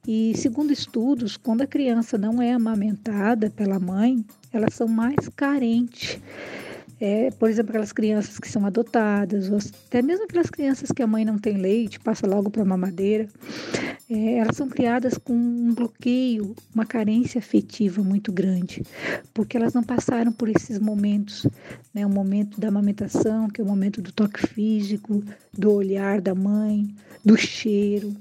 E 0.06 0.32
segundo 0.36 0.72
estudos, 0.72 1.36
quando 1.36 1.62
a 1.62 1.66
criança 1.66 2.16
não 2.16 2.40
é 2.40 2.52
amamentada 2.52 3.50
pela 3.50 3.78
mãe, 3.80 4.24
elas 4.52 4.74
são 4.74 4.86
mais 4.86 5.28
carentes 5.34 6.20
é, 7.00 7.30
por 7.32 7.50
exemplo, 7.50 7.70
aquelas 7.70 7.92
crianças 7.92 8.38
que 8.38 8.48
são 8.48 8.64
adotadas, 8.64 9.50
ou 9.50 9.58
até 9.86 10.00
mesmo 10.00 10.24
aquelas 10.24 10.50
crianças 10.50 10.90
que 10.92 11.02
a 11.02 11.06
mãe 11.06 11.24
não 11.24 11.38
tem 11.38 11.56
leite, 11.56 12.00
passa 12.00 12.26
logo 12.26 12.50
para 12.50 12.64
mamadeira, 12.64 13.28
é, 14.08 14.38
elas 14.38 14.56
são 14.56 14.68
criadas 14.68 15.18
com 15.18 15.34
um 15.34 15.74
bloqueio, 15.74 16.54
uma 16.74 16.86
carência 16.86 17.38
afetiva 17.38 18.02
muito 18.02 18.32
grande, 18.32 18.82
porque 19.32 19.56
elas 19.56 19.74
não 19.74 19.82
passaram 19.82 20.32
por 20.32 20.48
esses 20.48 20.78
momentos, 20.78 21.46
né, 21.92 22.06
o 22.06 22.10
momento 22.10 22.60
da 22.60 22.68
amamentação, 22.68 23.48
que 23.48 23.60
é 23.60 23.64
o 23.64 23.66
momento 23.66 24.00
do 24.00 24.12
toque 24.12 24.46
físico, 24.46 25.22
do 25.52 25.72
olhar 25.72 26.20
da 26.20 26.34
mãe, 26.34 26.94
do 27.24 27.36
cheiro, 27.36 28.14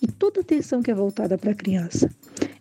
e 0.00 0.06
toda 0.06 0.40
atenção 0.40 0.82
que 0.82 0.90
é 0.90 0.94
voltada 0.94 1.36
para 1.36 1.52
a 1.52 1.54
criança. 1.54 2.10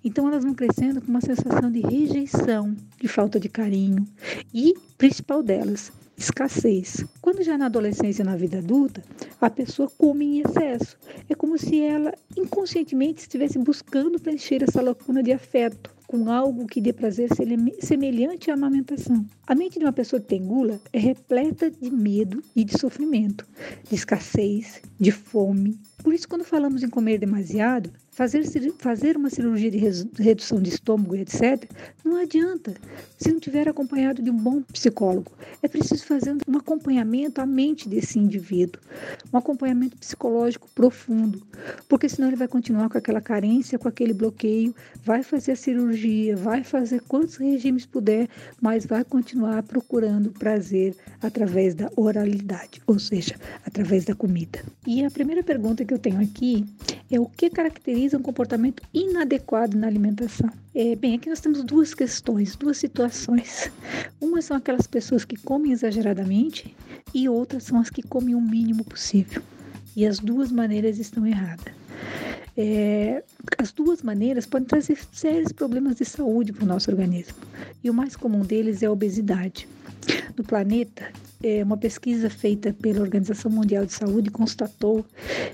Então 0.04 0.28
elas 0.28 0.44
vão 0.44 0.54
crescendo 0.54 1.02
com 1.02 1.10
uma 1.10 1.22
sensação 1.22 1.72
de 1.72 1.82
rejeição, 1.82 2.76
de 3.00 3.08
falta 3.08 3.40
de 3.40 3.50
carinho 3.50 4.08
e, 4.54 4.74
principal 4.98 5.44
delas, 5.44 5.92
escassez. 6.18 7.06
Quando 7.22 7.44
já 7.44 7.58
na 7.58 7.66
adolescência 7.66 8.24
e 8.24 8.26
na 8.26 8.36
vida 8.36 8.60
adulta, 8.60 9.04
a 9.40 9.50
pessoa 9.50 9.92
come 9.98 10.26
em 10.26 10.42
excesso. 10.42 10.98
É 11.30 11.36
como 11.36 11.58
se 11.58 11.82
ela 11.82 12.14
inconscientemente 12.36 13.22
estivesse 13.22 13.60
buscando 13.60 14.20
preencher 14.20 14.64
essa 14.64 14.82
lacuna 14.82 15.22
de 15.22 15.32
afeto 15.32 15.97
com 16.08 16.32
algo 16.32 16.66
que 16.66 16.80
dê 16.80 16.94
prazer 16.94 17.30
semelhante 17.82 18.50
à 18.50 18.54
amamentação. 18.54 19.26
A 19.46 19.54
mente 19.54 19.78
de 19.78 19.86
uma 19.86 19.92
pessoa 19.92 20.22
que 20.22 20.28
tem 20.28 20.42
gula 20.42 20.80
é 20.94 20.98
repleta 20.98 21.70
de 21.70 21.92
medo 21.92 22.42
e 22.56 22.64
de 22.64 22.80
sofrimento, 22.80 23.46
de 23.88 23.94
escassez, 23.94 24.82
de 24.98 25.12
fome. 25.12 25.78
Por 26.02 26.14
isso, 26.14 26.28
quando 26.28 26.46
falamos 26.46 26.82
em 26.82 26.90
comer 26.90 27.18
demasiado, 27.18 27.92
fazer, 28.18 28.44
fazer 28.80 29.16
uma 29.16 29.30
cirurgia 29.30 29.70
de 29.70 29.78
redução 30.18 30.60
de 30.60 30.70
estômago, 30.70 31.16
etc., 31.16 31.70
não 32.04 32.18
adianta 32.18 32.74
se 33.16 33.32
não 33.32 33.40
tiver 33.40 33.70
acompanhado 33.70 34.24
de 34.24 34.32
um 34.32 34.36
bom 34.36 34.64
psicólogo. 34.64 35.32
É 35.62 35.68
preciso 35.68 36.04
fazer 36.04 36.36
um 36.48 36.58
acompanhamento 36.58 37.40
à 37.40 37.46
mente 37.46 37.88
desse 37.88 38.18
indivíduo, 38.18 38.82
um 39.32 39.38
acompanhamento 39.38 39.96
psicológico 39.98 40.68
profundo, 40.74 41.46
porque 41.88 42.10
senão 42.10 42.30
ele 42.30 42.38
vai 42.38 42.48
continuar 42.48 42.90
com 42.90 42.98
aquela 42.98 43.22
carência, 43.22 43.78
com 43.78 43.88
aquele 43.88 44.14
bloqueio, 44.14 44.74
vai 45.04 45.22
fazer 45.22 45.52
a 45.52 45.56
cirurgia, 45.56 46.36
vai 46.36 46.64
fazer 46.64 47.02
quantos 47.02 47.36
regimes 47.36 47.86
puder, 47.86 48.28
mas 48.60 48.84
vai 48.84 49.04
continuar 49.04 49.62
procurando 49.62 50.32
prazer 50.32 50.96
através 51.22 51.76
da 51.76 51.92
oralidade, 51.96 52.82
ou 52.88 52.98
seja, 52.98 53.36
através 53.64 54.06
da 54.06 54.16
comida. 54.16 54.60
E 54.88 55.06
a 55.06 55.12
primeira 55.12 55.44
pergunta 55.44 55.86
que 55.86 55.94
eu 55.94 56.00
tenho 56.00 56.20
aqui 56.20 56.66
é 57.12 57.20
o 57.20 57.28
que 57.28 57.50
caracteriza 57.50 58.07
um 58.14 58.22
comportamento 58.22 58.84
inadequado 58.94 59.78
na 59.78 59.88
alimentação. 59.88 60.50
É, 60.74 60.96
bem, 60.96 61.16
aqui 61.16 61.30
nós 61.30 61.40
temos 61.40 61.64
duas 61.64 61.94
questões, 61.94 62.56
duas 62.56 62.78
situações. 62.78 63.72
Uma 64.22 64.42
são 64.42 64.58
aquelas 64.58 64.88
pessoas 64.88 65.26
que 65.26 65.36
comem 65.36 65.72
exageradamente 65.72 66.76
e 67.14 67.28
outras 67.28 67.64
são 67.64 67.80
as 67.80 67.90
que 67.90 68.02
comem 68.02 68.36
o 68.36 68.42
mínimo 68.42 68.84
possível. 68.84 69.42
E 69.96 70.06
as 70.06 70.20
duas 70.20 70.52
maneiras 70.52 71.00
estão 71.00 71.26
erradas. 71.26 71.74
É, 72.56 73.24
as 73.58 73.72
duas 73.72 74.02
maneiras 74.02 74.46
podem 74.46 74.68
trazer 74.68 74.98
sérios 75.12 75.52
problemas 75.52 75.96
de 75.96 76.06
saúde 76.06 76.52
para 76.52 76.64
o 76.64 76.68
nosso 76.68 76.90
organismo. 76.90 77.36
E 77.84 77.90
o 77.90 77.94
mais 77.94 78.16
comum 78.16 78.42
deles 78.42 78.82
é 78.82 78.88
a 78.88 78.92
obesidade. 78.92 79.68
No 80.38 80.44
planeta, 80.44 81.12
é, 81.44 81.64
uma 81.64 81.78
pesquisa 81.78 82.30
feita 82.30 82.72
pela 82.74 83.02
Organização 83.02 83.50
Mundial 83.50 83.86
de 83.86 83.94
Saúde 83.94 84.30
constatou 84.30 85.06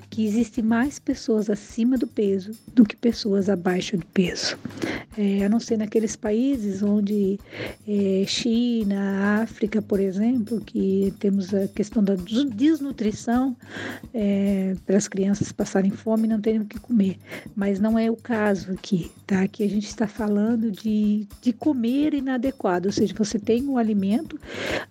que 0.09 0.25
existem 0.25 0.63
mais 0.63 0.99
pessoas 0.99 1.49
acima 1.49 1.97
do 1.97 2.07
peso 2.07 2.51
do 2.73 2.85
que 2.85 2.95
pessoas 2.95 3.49
abaixo 3.49 3.97
do 3.97 4.05
peso. 4.07 4.57
É, 5.17 5.45
a 5.45 5.49
não 5.49 5.59
ser 5.59 5.77
naqueles 5.77 6.15
países 6.15 6.81
onde 6.81 7.39
é, 7.87 8.23
China, 8.25 9.41
África, 9.41 9.81
por 9.81 9.99
exemplo, 9.99 10.59
que 10.59 11.13
temos 11.19 11.53
a 11.53 11.67
questão 11.67 12.03
da 12.03 12.15
desnutrição 12.15 13.55
é, 14.13 14.75
para 14.85 14.97
as 14.97 15.07
crianças 15.07 15.51
passarem 15.51 15.91
fome 15.91 16.25
e 16.25 16.29
não 16.29 16.41
terem 16.41 16.61
o 16.61 16.65
que 16.65 16.79
comer. 16.79 17.17
Mas 17.55 17.79
não 17.79 17.99
é 17.99 18.09
o 18.09 18.15
caso 18.15 18.71
aqui, 18.71 19.11
tá? 19.27 19.41
Aqui 19.41 19.63
a 19.63 19.69
gente 19.69 19.87
está 19.87 20.07
falando 20.07 20.71
de, 20.71 21.27
de 21.41 21.53
comer 21.53 22.13
inadequado, 22.13 22.87
ou 22.87 22.91
seja, 22.91 23.13
você 23.15 23.37
tem 23.37 23.67
um 23.67 23.77
alimento 23.77 24.39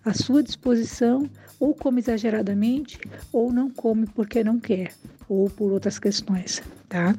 à 0.05 0.13
sua 0.15 0.43
disposição 0.43 1.29
ou 1.59 1.75
come 1.75 2.01
exageradamente 2.01 2.99
ou 3.33 3.53
não 3.53 3.71
come 3.71 4.07
porque 4.07 4.43
não 4.43 4.59
quer 4.59 4.93
ou 5.33 5.49
por 5.49 5.73
outras 5.73 5.99
questões, 5.99 6.63
tá? 6.89 7.17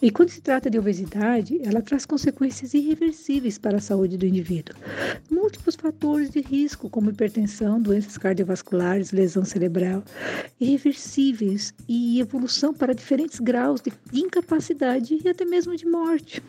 E 0.00 0.10
quando 0.10 0.28
se 0.28 0.40
trata 0.40 0.70
de 0.70 0.78
obesidade, 0.78 1.60
ela 1.64 1.82
traz 1.82 2.06
consequências 2.06 2.72
irreversíveis 2.72 3.58
para 3.58 3.78
a 3.78 3.80
saúde 3.80 4.16
do 4.16 4.26
indivíduo. 4.26 4.76
Múltiplos 5.28 5.74
fatores 5.74 6.30
de 6.30 6.40
risco, 6.40 6.88
como 6.88 7.10
hipertensão, 7.10 7.80
doenças 7.80 8.16
cardiovasculares, 8.16 9.10
lesão 9.10 9.44
cerebral, 9.44 10.04
irreversíveis 10.60 11.74
e 11.88 12.20
evolução 12.20 12.72
para 12.72 12.94
diferentes 12.94 13.40
graus 13.40 13.80
de 13.80 13.92
incapacidade 14.12 15.18
e 15.24 15.28
até 15.28 15.44
mesmo 15.44 15.76
de 15.76 15.86
morte. 15.86 16.40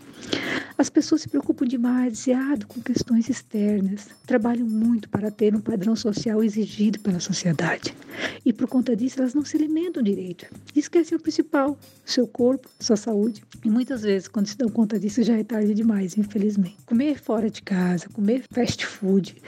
As 0.78 0.90
pessoas 0.90 1.22
se 1.22 1.30
preocupam 1.30 1.66
demasiado 1.66 2.68
com 2.68 2.82
questões 2.82 3.30
externas, 3.30 4.10
trabalham 4.28 4.68
muito 4.68 5.10
para 5.10 5.32
ter 5.32 5.56
um 5.56 5.60
padrão 5.60 5.96
social 5.96 6.44
exigido 6.44 7.00
pela 7.00 7.20
sociedade. 7.20 7.96
E 8.46 8.54
por 8.54 8.68
conta 8.68 8.96
disso, 8.96 9.20
elas 9.20 9.34
não 9.34 9.44
se 9.44 9.58
alimentam 9.58 10.04
direito. 10.04 10.46
Esquecem 10.90 11.20
o 11.20 11.22
principal, 11.22 11.78
seu 12.04 12.28
corpo, 12.28 12.68
sua 12.80 12.98
saúde. 12.98 13.44
E 13.64 13.70
muitas 13.70 14.02
vezes, 14.02 14.28
quando 14.28 14.48
se 14.48 14.58
dão 14.58 14.68
conta 14.70 15.00
disso, 15.00 15.22
já 15.22 15.38
é 15.38 15.44
tarde 15.44 15.76
demais, 15.76 16.18
infelizmente. 16.18 16.78
Comer 16.88 17.22
fora 17.22 17.48
de 17.48 17.62
casa, 17.62 18.10
comer 18.10 18.44
fast 18.50 18.84
food, 18.88 19.40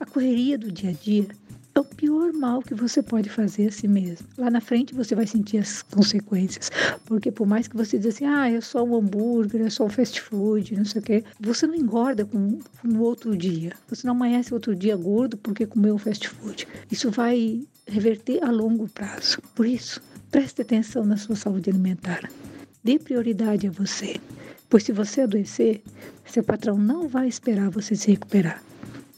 a 0.00 0.06
correria 0.06 0.56
do 0.56 0.72
dia 0.72 0.88
a 0.88 0.92
dia 0.94 1.28
é 1.74 1.80
o 1.80 1.84
pior 1.84 2.32
mal 2.32 2.62
que 2.62 2.74
você 2.74 3.02
pode 3.02 3.28
fazer 3.28 3.68
a 3.68 3.70
si 3.70 3.86
mesmo. 3.86 4.26
Lá 4.38 4.50
na 4.50 4.62
frente 4.62 4.94
você 4.94 5.14
vai 5.14 5.26
sentir 5.26 5.58
as 5.58 5.82
consequências, 5.82 6.70
porque 7.04 7.30
por 7.30 7.46
mais 7.46 7.68
que 7.68 7.76
você 7.76 7.98
diga 7.98 8.08
assim, 8.08 8.24
ah, 8.24 8.50
é 8.50 8.58
só 8.62 8.82
um 8.82 8.96
hambúrguer, 8.96 9.60
é 9.60 9.68
só 9.68 9.84
um 9.84 9.90
fast 9.90 10.18
food, 10.22 10.74
não 10.74 10.86
sei 10.86 11.02
o 11.02 11.04
quê, 11.04 11.24
você 11.38 11.66
não 11.66 11.74
engorda 11.74 12.24
com, 12.24 12.60
no 12.82 13.02
outro 13.02 13.36
dia. 13.36 13.74
Você 13.88 14.06
não 14.06 14.14
amanhece 14.14 14.54
outro 14.54 14.74
dia 14.74 14.96
gordo 14.96 15.36
porque 15.36 15.66
comeu 15.66 15.96
um 15.96 15.98
fast 15.98 16.26
food. 16.30 16.66
Isso 16.90 17.10
vai 17.10 17.60
reverter 17.86 18.42
a 18.42 18.50
longo 18.50 18.88
prazo. 18.88 19.38
Por 19.54 19.66
isso, 19.66 20.00
preste 20.30 20.62
atenção 20.62 21.04
na 21.04 21.16
sua 21.16 21.36
saúde 21.36 21.70
alimentar. 21.70 22.30
Dê 22.82 22.98
prioridade 22.98 23.66
a 23.66 23.70
você, 23.70 24.20
pois 24.68 24.84
se 24.84 24.92
você 24.92 25.22
adoecer, 25.22 25.82
seu 26.26 26.42
patrão 26.42 26.76
não 26.76 27.08
vai 27.08 27.28
esperar 27.28 27.70
você 27.70 27.96
se 27.96 28.10
recuperar. 28.10 28.62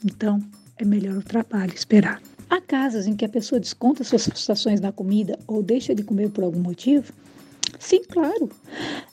Então, 0.03 0.41
é 0.77 0.85
melhor 0.85 1.17
o 1.17 1.23
trabalho 1.23 1.73
esperar. 1.73 2.21
Há 2.49 2.59
casos 2.59 3.07
em 3.07 3.15
que 3.15 3.23
a 3.23 3.29
pessoa 3.29 3.59
desconta 3.59 4.03
suas 4.03 4.25
frustrações 4.25 4.81
na 4.81 4.91
comida 4.91 5.37
ou 5.47 5.61
deixa 5.61 5.93
de 5.93 6.03
comer 6.03 6.29
por 6.31 6.43
algum 6.43 6.59
motivo? 6.59 7.13
Sim, 7.79 8.01
claro. 8.03 8.49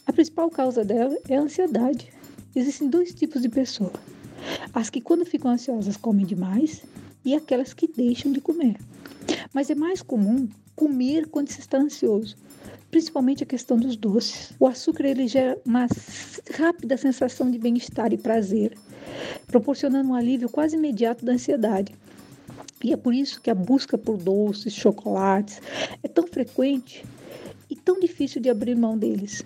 A 0.07 0.13
principal 0.13 0.51
causa 0.51 0.85
dela 0.85 1.17
é 1.29 1.37
a 1.37 1.43
ansiedade. 1.43 2.09
Existem 2.55 2.89
dois 2.89 3.15
tipos 3.15 3.43
de 3.43 3.49
pessoa: 3.49 3.93
as 4.73 4.91
que, 4.91 5.01
quando 5.01 5.25
ficam 5.25 5.51
ansiosas, 5.51 5.97
comem 5.97 6.27
demais 6.27 6.83
e 7.25 7.35
aquelas 7.35 7.73
que 7.73 7.87
deixam 7.87 8.33
de 8.33 8.41
comer. 8.41 8.77
Mas 9.53 9.71
é 9.71 9.75
mais 9.75 10.03
comum 10.03 10.49
comer 10.79 11.27
quando 11.27 11.49
se 11.49 11.59
está 11.59 11.77
ansioso, 11.77 12.37
principalmente 12.89 13.43
a 13.43 13.47
questão 13.47 13.77
dos 13.77 13.97
doces. 13.97 14.53
O 14.61 14.67
açúcar 14.67 15.07
ele 15.07 15.27
gera 15.27 15.59
uma 15.67 15.89
rápida 16.57 16.97
sensação 16.97 17.51
de 17.51 17.59
bem-estar 17.59 18.13
e 18.13 18.17
prazer, 18.17 18.79
proporcionando 19.49 20.09
um 20.09 20.15
alívio 20.15 20.49
quase 20.49 20.77
imediato 20.77 21.25
da 21.25 21.33
ansiedade. 21.33 21.93
E 22.83 22.93
é 22.93 22.97
por 22.97 23.13
isso 23.13 23.41
que 23.41 23.51
a 23.51 23.55
busca 23.57 23.99
por 23.99 24.17
doces, 24.17 24.73
chocolates 24.73 25.61
é 26.01 26.07
tão 26.07 26.29
frequente 26.29 27.05
e 27.69 27.75
tão 27.75 27.99
difícil 27.99 28.41
de 28.41 28.49
abrir 28.49 28.77
mão 28.77 28.97
deles. 28.97 29.45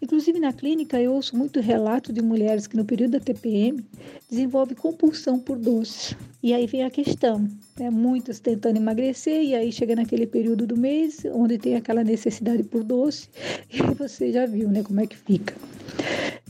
Inclusive 0.00 0.38
na 0.38 0.52
clínica 0.52 1.00
eu 1.00 1.12
ouço 1.12 1.36
muito 1.36 1.60
relato 1.60 2.12
de 2.12 2.20
mulheres 2.20 2.66
que 2.66 2.76
no 2.76 2.84
período 2.84 3.12
da 3.12 3.20
TPM 3.20 3.84
desenvolvem 4.28 4.76
compulsão 4.76 5.38
por 5.38 5.58
doces. 5.58 6.16
E 6.42 6.52
aí 6.52 6.66
vem 6.66 6.84
a 6.84 6.90
questão, 6.90 7.48
né? 7.78 7.90
muitas 7.90 8.40
tentando 8.40 8.76
emagrecer 8.76 9.42
e 9.42 9.54
aí 9.54 9.72
chega 9.72 9.94
naquele 9.94 10.26
período 10.26 10.66
do 10.66 10.76
mês 10.76 11.24
onde 11.32 11.58
tem 11.58 11.76
aquela 11.76 12.02
necessidade 12.02 12.62
por 12.62 12.82
doce 12.82 13.28
e 13.72 13.80
você 13.94 14.32
já 14.32 14.46
viu, 14.46 14.68
né, 14.68 14.82
como 14.82 15.00
é 15.00 15.06
que 15.06 15.16
fica. 15.16 15.54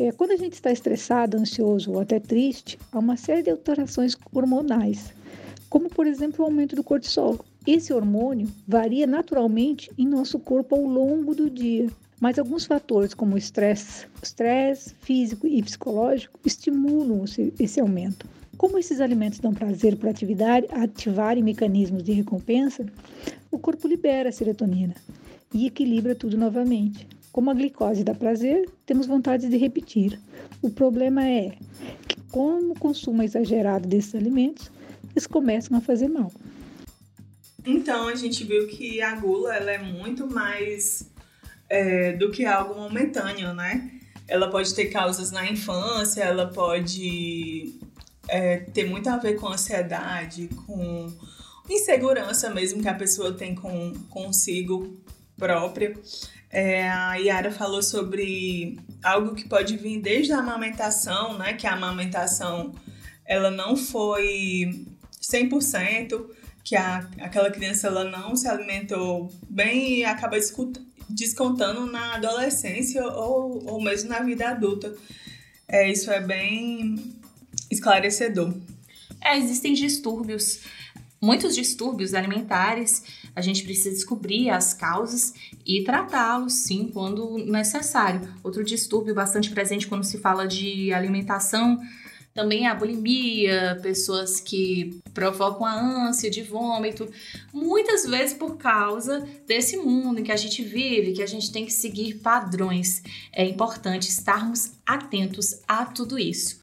É, 0.01 0.11
quando 0.13 0.33
a 0.33 0.37
gente 0.37 0.55
está 0.55 0.73
estressado, 0.73 1.37
ansioso 1.37 1.93
ou 1.93 2.01
até 2.01 2.19
triste, 2.19 2.79
há 2.91 2.99
uma 2.99 3.17
série 3.17 3.43
de 3.43 3.51
alterações 3.51 4.17
hormonais 4.33 5.13
como 5.73 5.89
por 5.89 6.07
exemplo 6.07 6.45
o 6.45 6.45
aumento 6.45 6.77
do 6.77 6.85
cortisol. 6.85 7.43
Esse 7.67 7.95
hormônio 7.95 8.47
varia 8.69 9.07
naturalmente 9.07 9.91
em 9.97 10.07
nosso 10.07 10.39
corpo 10.39 10.75
ao 10.75 10.85
longo 10.85 11.35
do 11.35 11.49
dia, 11.49 11.89
mas 12.23 12.39
alguns 12.39 12.65
fatores, 12.65 13.15
como 13.15 13.35
o 13.35 13.39
estresse, 13.39 14.07
estresse 14.23 14.95
físico 15.01 15.45
e 15.45 15.61
psicológico, 15.61 16.39
estimulam 16.45 17.25
esse 17.59 17.81
aumento. 17.81 18.29
Como 18.57 18.79
esses 18.79 19.01
alimentos 19.01 19.41
dão 19.41 19.53
prazer 19.53 19.97
para 19.97 20.11
atividade, 20.11 20.69
ativarem 20.71 21.43
mecanismos 21.43 22.05
de 22.05 22.13
recompensa, 22.13 22.87
o 23.51 23.59
corpo 23.59 23.89
libera 23.89 24.29
a 24.29 24.33
serotonina 24.33 24.95
e 25.53 25.67
equilibra 25.67 26.15
tudo 26.15 26.39
novamente. 26.39 27.09
Como 27.33 27.51
a 27.51 27.55
glicose 27.55 28.05
dá 28.05 28.15
prazer, 28.15 28.71
temos 28.87 29.09
vontade 29.09 29.49
de 29.49 29.57
repetir. 29.57 30.17
O 30.63 30.71
problema 30.71 31.27
é 31.27 31.57
que, 32.07 32.21
como 32.31 32.75
o 32.75 32.79
consumo 32.79 33.25
exagerado 33.25 33.89
desses 33.89 34.15
alimentos, 34.15 34.71
eles 35.11 35.27
começam 35.27 35.77
a 35.77 35.81
fazer 35.81 36.07
mal. 36.07 36.31
Então 37.67 38.07
a 38.07 38.15
gente 38.15 38.45
viu 38.45 38.69
que 38.69 39.03
a 39.03 39.17
gula 39.17 39.57
ela 39.57 39.73
é 39.73 39.79
muito 39.79 40.27
mais 40.29 41.11
é, 41.73 42.13
do 42.13 42.31
que 42.31 42.45
algo 42.45 42.79
momentâneo, 42.79 43.55
né? 43.55 43.91
Ela 44.29 44.51
pode 44.51 44.75
ter 44.75 44.87
causas 44.87 45.31
na 45.31 45.51
infância, 45.51 46.23
ela 46.23 46.47
pode 46.47 47.81
é, 48.29 48.59
ter 48.59 48.85
muito 48.85 49.09
a 49.09 49.17
ver 49.17 49.37
com 49.37 49.49
ansiedade, 49.49 50.49
com 50.67 51.11
insegurança 51.69 52.51
mesmo 52.51 52.83
que 52.83 52.89
a 52.89 52.95
pessoa 52.95 53.33
tem 53.33 53.55
com 53.55 53.95
consigo 54.11 55.03
própria. 55.39 55.95
É, 56.51 56.91
a 56.91 57.15
Yara 57.15 57.51
falou 57.51 57.83
sobre 57.83 58.79
algo 59.03 59.35
que 59.35 59.49
pode 59.49 59.79
vir 59.79 59.99
desde 59.99 60.35
a 60.35 60.41
amamentação, 60.41 61.39
né? 61.39 61.55
Que 61.55 61.67
a 61.67 61.73
amamentação 61.73 62.75
ela 63.25 63.51
não 63.51 63.79
foi 63.79 64.85
100%, 65.23 66.23
que 66.63 66.77
a, 66.77 67.09
aquela 67.19 67.51
criança 67.51 67.87
ela 67.87 68.05
não 68.05 68.37
se 68.37 68.47
alimentou 68.47 69.33
bem 69.49 70.01
e 70.01 70.05
acaba 70.05 70.37
descontando 71.09 71.87
na 71.87 72.15
adolescência 72.15 73.05
ou, 73.05 73.65
ou 73.67 73.83
mesmo 73.83 74.09
na 74.09 74.21
vida 74.21 74.49
adulta. 74.49 74.95
É, 75.69 75.91
isso 75.91 76.11
é 76.11 76.21
bem 76.21 76.97
esclarecedor. 77.71 78.55
É, 79.21 79.39
existem 79.39 79.73
distúrbios, 79.73 80.61
muitos 81.21 81.55
distúrbios 81.55 82.13
alimentares. 82.13 83.03
A 83.35 83.41
gente 83.41 83.63
precisa 83.63 83.91
descobrir 83.91 84.51
as 84.51 84.75
causas 84.75 85.33
e 85.65 85.83
tratá-los, 85.85 86.65
sim, 86.65 86.91
quando 86.93 87.39
necessário. 87.39 88.29
Outro 88.43 88.63
distúrbio 88.65 89.15
bastante 89.15 89.51
presente 89.51 89.87
quando 89.87 90.05
se 90.05 90.19
fala 90.19 90.47
de 90.47 90.93
alimentação 90.93 91.81
também 92.35 92.67
a 92.67 92.75
bulimia, 92.75 93.79
pessoas 93.83 94.41
que 94.41 95.01
provocam 95.13 95.67
a 95.67 95.75
ânsia 95.75 96.31
de 96.31 96.43
vômito, 96.43 97.11
muitas 97.53 98.05
vezes 98.07 98.37
por 98.37 98.57
causa 98.57 99.21
desse 99.47 99.77
mundo 99.77 100.21
em 100.21 100.25
que 100.25 100.33
a 100.33 100.37
gente 100.37 100.63
vive, 100.63 101.13
que 101.13 101.23
a 101.23 101.27
gente 101.27 101.53
tem 101.53 101.67
que 101.67 101.73
seguir 101.73 102.15
padrões. 102.15 103.03
É 103.33 103.45
importante 103.45 104.09
estarmos 104.09 104.73
atentos 104.87 105.61
a 105.69 105.85
tudo 105.85 106.19
isso. 106.19 106.61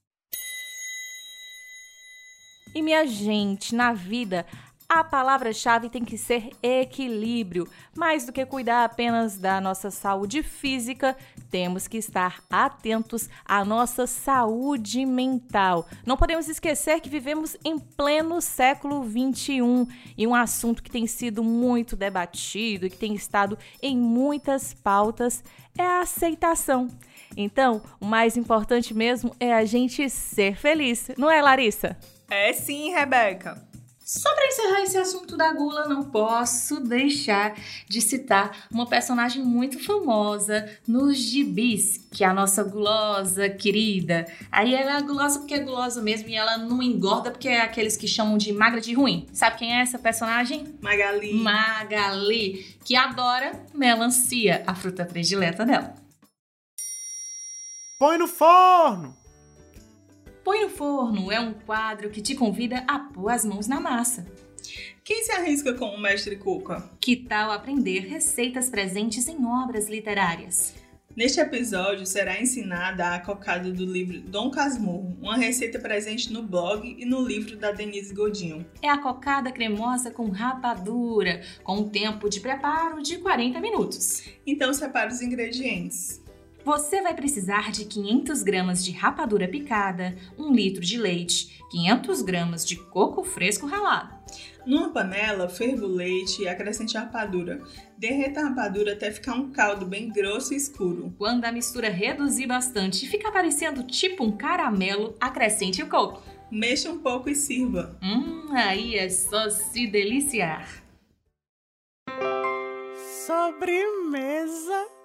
E 2.76 2.82
minha 2.82 3.06
gente, 3.06 3.74
na 3.74 3.94
vida 3.94 4.46
a 4.90 5.04
palavra-chave 5.04 5.88
tem 5.88 6.04
que 6.04 6.18
ser 6.18 6.50
equilíbrio. 6.64 7.68
Mais 7.96 8.26
do 8.26 8.34
que 8.34 8.44
cuidar 8.44 8.84
apenas 8.84 9.38
da 9.38 9.62
nossa 9.62 9.92
saúde 9.92 10.42
física, 10.42 11.16
temos 11.52 11.88
que 11.88 11.98
estar 11.98 12.42
atentos 12.50 13.30
à 13.46 13.64
nossa 13.64 14.08
saúde 14.08 15.06
mental. 15.06 15.88
Não 16.04 16.18
podemos 16.18 16.50
esquecer 16.50 17.00
que 17.02 17.10
vivemos 17.10 17.56
em 17.64 17.78
pleno 17.78 18.42
século 18.42 19.04
21 19.04 19.86
e 20.18 20.26
um 20.26 20.34
assunto 20.34 20.82
que 20.82 20.90
tem 20.90 21.06
sido 21.06 21.44
muito 21.44 21.96
debatido 21.96 22.88
e 22.88 22.90
que 22.90 22.98
tem 22.98 23.14
estado 23.14 23.60
em 23.84 23.96
muitas 23.96 24.74
pautas 24.74 25.44
é 25.78 25.84
a 25.84 26.02
aceitação. 26.02 26.90
Então, 27.38 27.84
o 28.02 28.06
mais 28.06 28.36
importante 28.36 28.92
mesmo 28.92 29.36
é 29.40 29.54
a 29.54 29.64
gente 29.66 30.10
ser 30.10 30.58
feliz, 30.58 31.12
não 31.16 31.30
é, 31.30 31.40
Larissa? 31.44 31.96
É 32.28 32.52
sim, 32.54 32.92
Rebeca. 32.92 33.69
Só 34.10 34.34
para 34.34 34.48
encerrar 34.48 34.82
esse 34.82 34.98
assunto 34.98 35.38
da 35.38 35.54
gula, 35.54 35.88
não 35.88 36.04
posso 36.04 36.80
deixar 36.80 37.56
de 37.88 38.02
citar 38.02 38.66
uma 38.72 38.88
personagem 38.88 39.44
muito 39.44 39.78
famosa 39.78 40.68
nos 40.88 41.16
gibis, 41.16 42.08
que 42.12 42.24
é 42.24 42.28
a 42.28 42.34
nossa 42.34 42.64
gulosa 42.64 43.48
querida. 43.48 44.26
Aí 44.52 44.74
ela 44.74 44.98
é 44.98 45.02
gulosa 45.04 45.38
porque 45.38 45.54
é 45.54 45.60
gulosa 45.60 46.02
mesmo 46.02 46.28
e 46.28 46.34
ela 46.36 46.58
não 46.58 46.82
engorda 46.82 47.30
porque 47.30 47.50
é 47.50 47.62
aqueles 47.62 47.96
que 47.96 48.08
chamam 48.08 48.36
de 48.36 48.52
magra 48.52 48.82
de 48.82 48.96
ruim. 48.96 49.28
Sabe 49.32 49.60
quem 49.60 49.78
é 49.78 49.82
essa 49.84 50.00
personagem? 50.00 50.76
Magali. 50.82 51.32
Magali, 51.32 52.78
que 52.84 52.96
adora 52.96 53.64
melancia, 53.76 54.64
a 54.66 54.74
fruta 54.74 55.06
predileta 55.06 55.64
dela. 55.64 55.94
Põe 58.00 58.18
no 58.18 58.28
forno! 58.28 59.16
Põe 60.44 60.62
no 60.62 60.70
Forno 60.70 61.32
é 61.32 61.40
um 61.40 61.54
quadro 61.54 62.10
que 62.10 62.22
te 62.22 62.36
convida 62.36 62.84
a 62.88 63.00
pôr 63.00 63.30
as 63.30 63.44
mãos 63.44 63.68
na 63.68 63.80
massa. 63.80 64.26
Quem 65.04 65.24
se 65.24 65.32
arrisca 65.32 65.74
com 65.74 65.88
o 65.88 66.00
mestre 66.00 66.36
Cuca? 66.36 66.90
Que 67.00 67.16
tal 67.16 67.52
aprender 67.52 68.02
receitas 68.02 68.70
presentes 68.70 69.28
em 69.28 69.46
obras 69.46 69.90
literárias? 69.90 70.74
Neste 71.16 71.42
episódio 71.42 72.06
será 72.06 72.40
ensinada 72.40 73.14
a 73.14 73.20
cocada 73.20 73.72
do 73.72 73.84
livro 73.84 74.22
Dom 74.22 74.50
Casmurro, 74.52 75.18
uma 75.20 75.36
receita 75.36 75.78
presente 75.80 76.32
no 76.32 76.44
blog 76.44 76.96
e 76.98 77.04
no 77.04 77.28
livro 77.28 77.58
da 77.58 77.72
Denise 77.72 78.14
Godinho. 78.14 78.66
É 78.82 78.88
a 78.88 78.98
cocada 78.98 79.52
cremosa 79.52 80.12
com 80.12 80.30
rapadura, 80.30 81.42
com 81.64 81.80
um 81.80 81.90
tempo 81.90 82.30
de 82.30 82.40
preparo 82.40 83.02
de 83.02 83.18
40 83.18 83.60
minutos. 83.60 84.24
Então 84.48 84.74
separe 84.74 85.12
os 85.12 85.22
ingredientes. 85.22 86.22
Você 86.64 87.02
vai 87.02 87.14
precisar 87.14 87.72
de 87.72 87.86
500 87.86 88.44
gramas 88.44 88.84
de 88.84 88.92
rapadura 88.92 89.48
picada, 89.48 90.16
1 90.38 90.54
litro 90.54 90.82
de 90.82 90.98
leite, 90.98 91.64
500 91.72 92.22
gramas 92.22 92.66
de 92.66 92.76
coco 92.76 93.24
fresco 93.24 93.66
ralado. 93.66 94.20
Numa 94.66 94.90
panela, 94.90 95.48
ferva 95.48 95.86
o 95.86 95.90
leite 95.90 96.44
e 96.44 96.48
acrescente 96.48 96.98
a 96.98 97.02
rapadura. 97.02 97.62
Derreta 97.98 98.42
a 98.42 98.50
rapadura 98.50 98.94
até 98.94 99.10
ficar 99.10 99.34
um 99.34 99.52
caldo 99.52 99.86
bem 99.86 100.12
grosso 100.12 100.54
e 100.54 100.58
escuro. 100.58 101.14
Quando 101.18 101.46
a 101.46 101.52
mistura 101.52 101.90
reduzir 101.90 102.46
bastante 102.46 103.06
e 103.06 103.10
ficar 103.10 103.32
parecendo 103.32 103.84
tipo 103.84 104.24
um 104.24 104.32
caramelo, 104.32 105.16
acrescente 105.20 105.82
o 105.82 105.88
coco. 105.88 106.22
Mexa 106.52 106.92
um 106.92 107.00
pouco 107.00 107.30
e 107.30 107.36
sirva. 107.36 107.98
Hum, 108.04 108.48
aí 108.52 108.96
é 108.96 109.10
só 109.10 109.50
se 109.50 109.88
deliciar. 109.88 110.84
Sobremesa. 113.26 114.99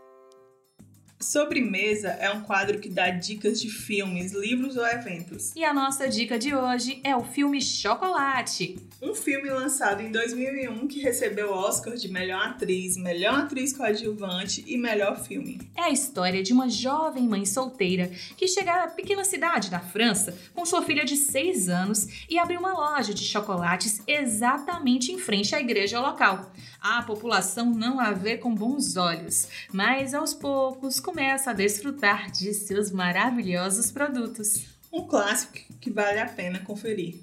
Sobremesa 1.25 2.09
é 2.21 2.31
um 2.31 2.43
quadro 2.43 2.79
que 2.79 2.89
dá 2.89 3.09
dicas 3.09 3.59
de 3.59 3.71
filmes, 3.71 4.33
livros 4.33 4.77
ou 4.77 4.87
eventos. 4.87 5.57
E 5.57 5.65
a 5.65 5.73
nossa 5.73 6.07
dica 6.07 6.39
de 6.39 6.55
hoje 6.55 7.01
é 7.03 7.17
o 7.17 7.25
filme 7.25 7.63
Chocolate. 7.63 8.79
Um 9.01 9.15
filme 9.15 9.49
lançado 9.49 10.03
em 10.03 10.13
2001 10.13 10.87
que 10.87 11.01
recebeu 11.01 11.49
o 11.49 11.55
Oscar 11.55 11.95
de 11.95 12.09
melhor 12.09 12.45
atriz, 12.49 12.99
melhor 12.99 13.41
atriz 13.41 13.73
coadjuvante 13.73 14.63
e 14.67 14.77
melhor 14.77 15.19
filme. 15.19 15.63
É 15.75 15.85
a 15.85 15.91
história 15.91 16.43
de 16.43 16.53
uma 16.53 16.69
jovem 16.69 17.27
mãe 17.27 17.47
solteira 17.47 18.11
que 18.37 18.47
chega 18.47 18.85
à 18.85 18.89
pequena 18.89 19.25
cidade 19.25 19.71
da 19.71 19.81
França 19.81 20.37
com 20.55 20.67
sua 20.67 20.83
filha 20.83 21.07
de 21.07 21.17
6 21.17 21.71
anos 21.71 22.07
e 22.29 22.39
abre 22.39 22.59
uma 22.59 22.75
loja 22.75 23.15
de 23.15 23.25
chocolates 23.25 24.03
exatamente 24.07 25.11
em 25.11 25.19
frente 25.19 25.55
à 25.55 25.61
igreja 25.61 25.99
local. 26.01 26.53
A 26.81 27.03
população 27.03 27.71
não 27.71 27.99
a 27.99 28.13
vê 28.13 28.37
com 28.37 28.55
bons 28.55 28.99
olhos, 28.99 29.49
mas 29.73 30.13
aos 30.13 30.35
poucos 30.35 31.01
começa 31.15 31.51
a 31.51 31.55
desfrutar 31.55 32.29
de 32.29 32.53
seus 32.53 32.91
maravilhosos 32.91 33.93
produtos. 33.93 34.67
Um 34.93 35.07
clássico 35.07 35.61
que 35.81 35.89
vale 35.89 36.19
a 36.19 36.27
pena 36.27 36.59
conferir. 36.59 37.21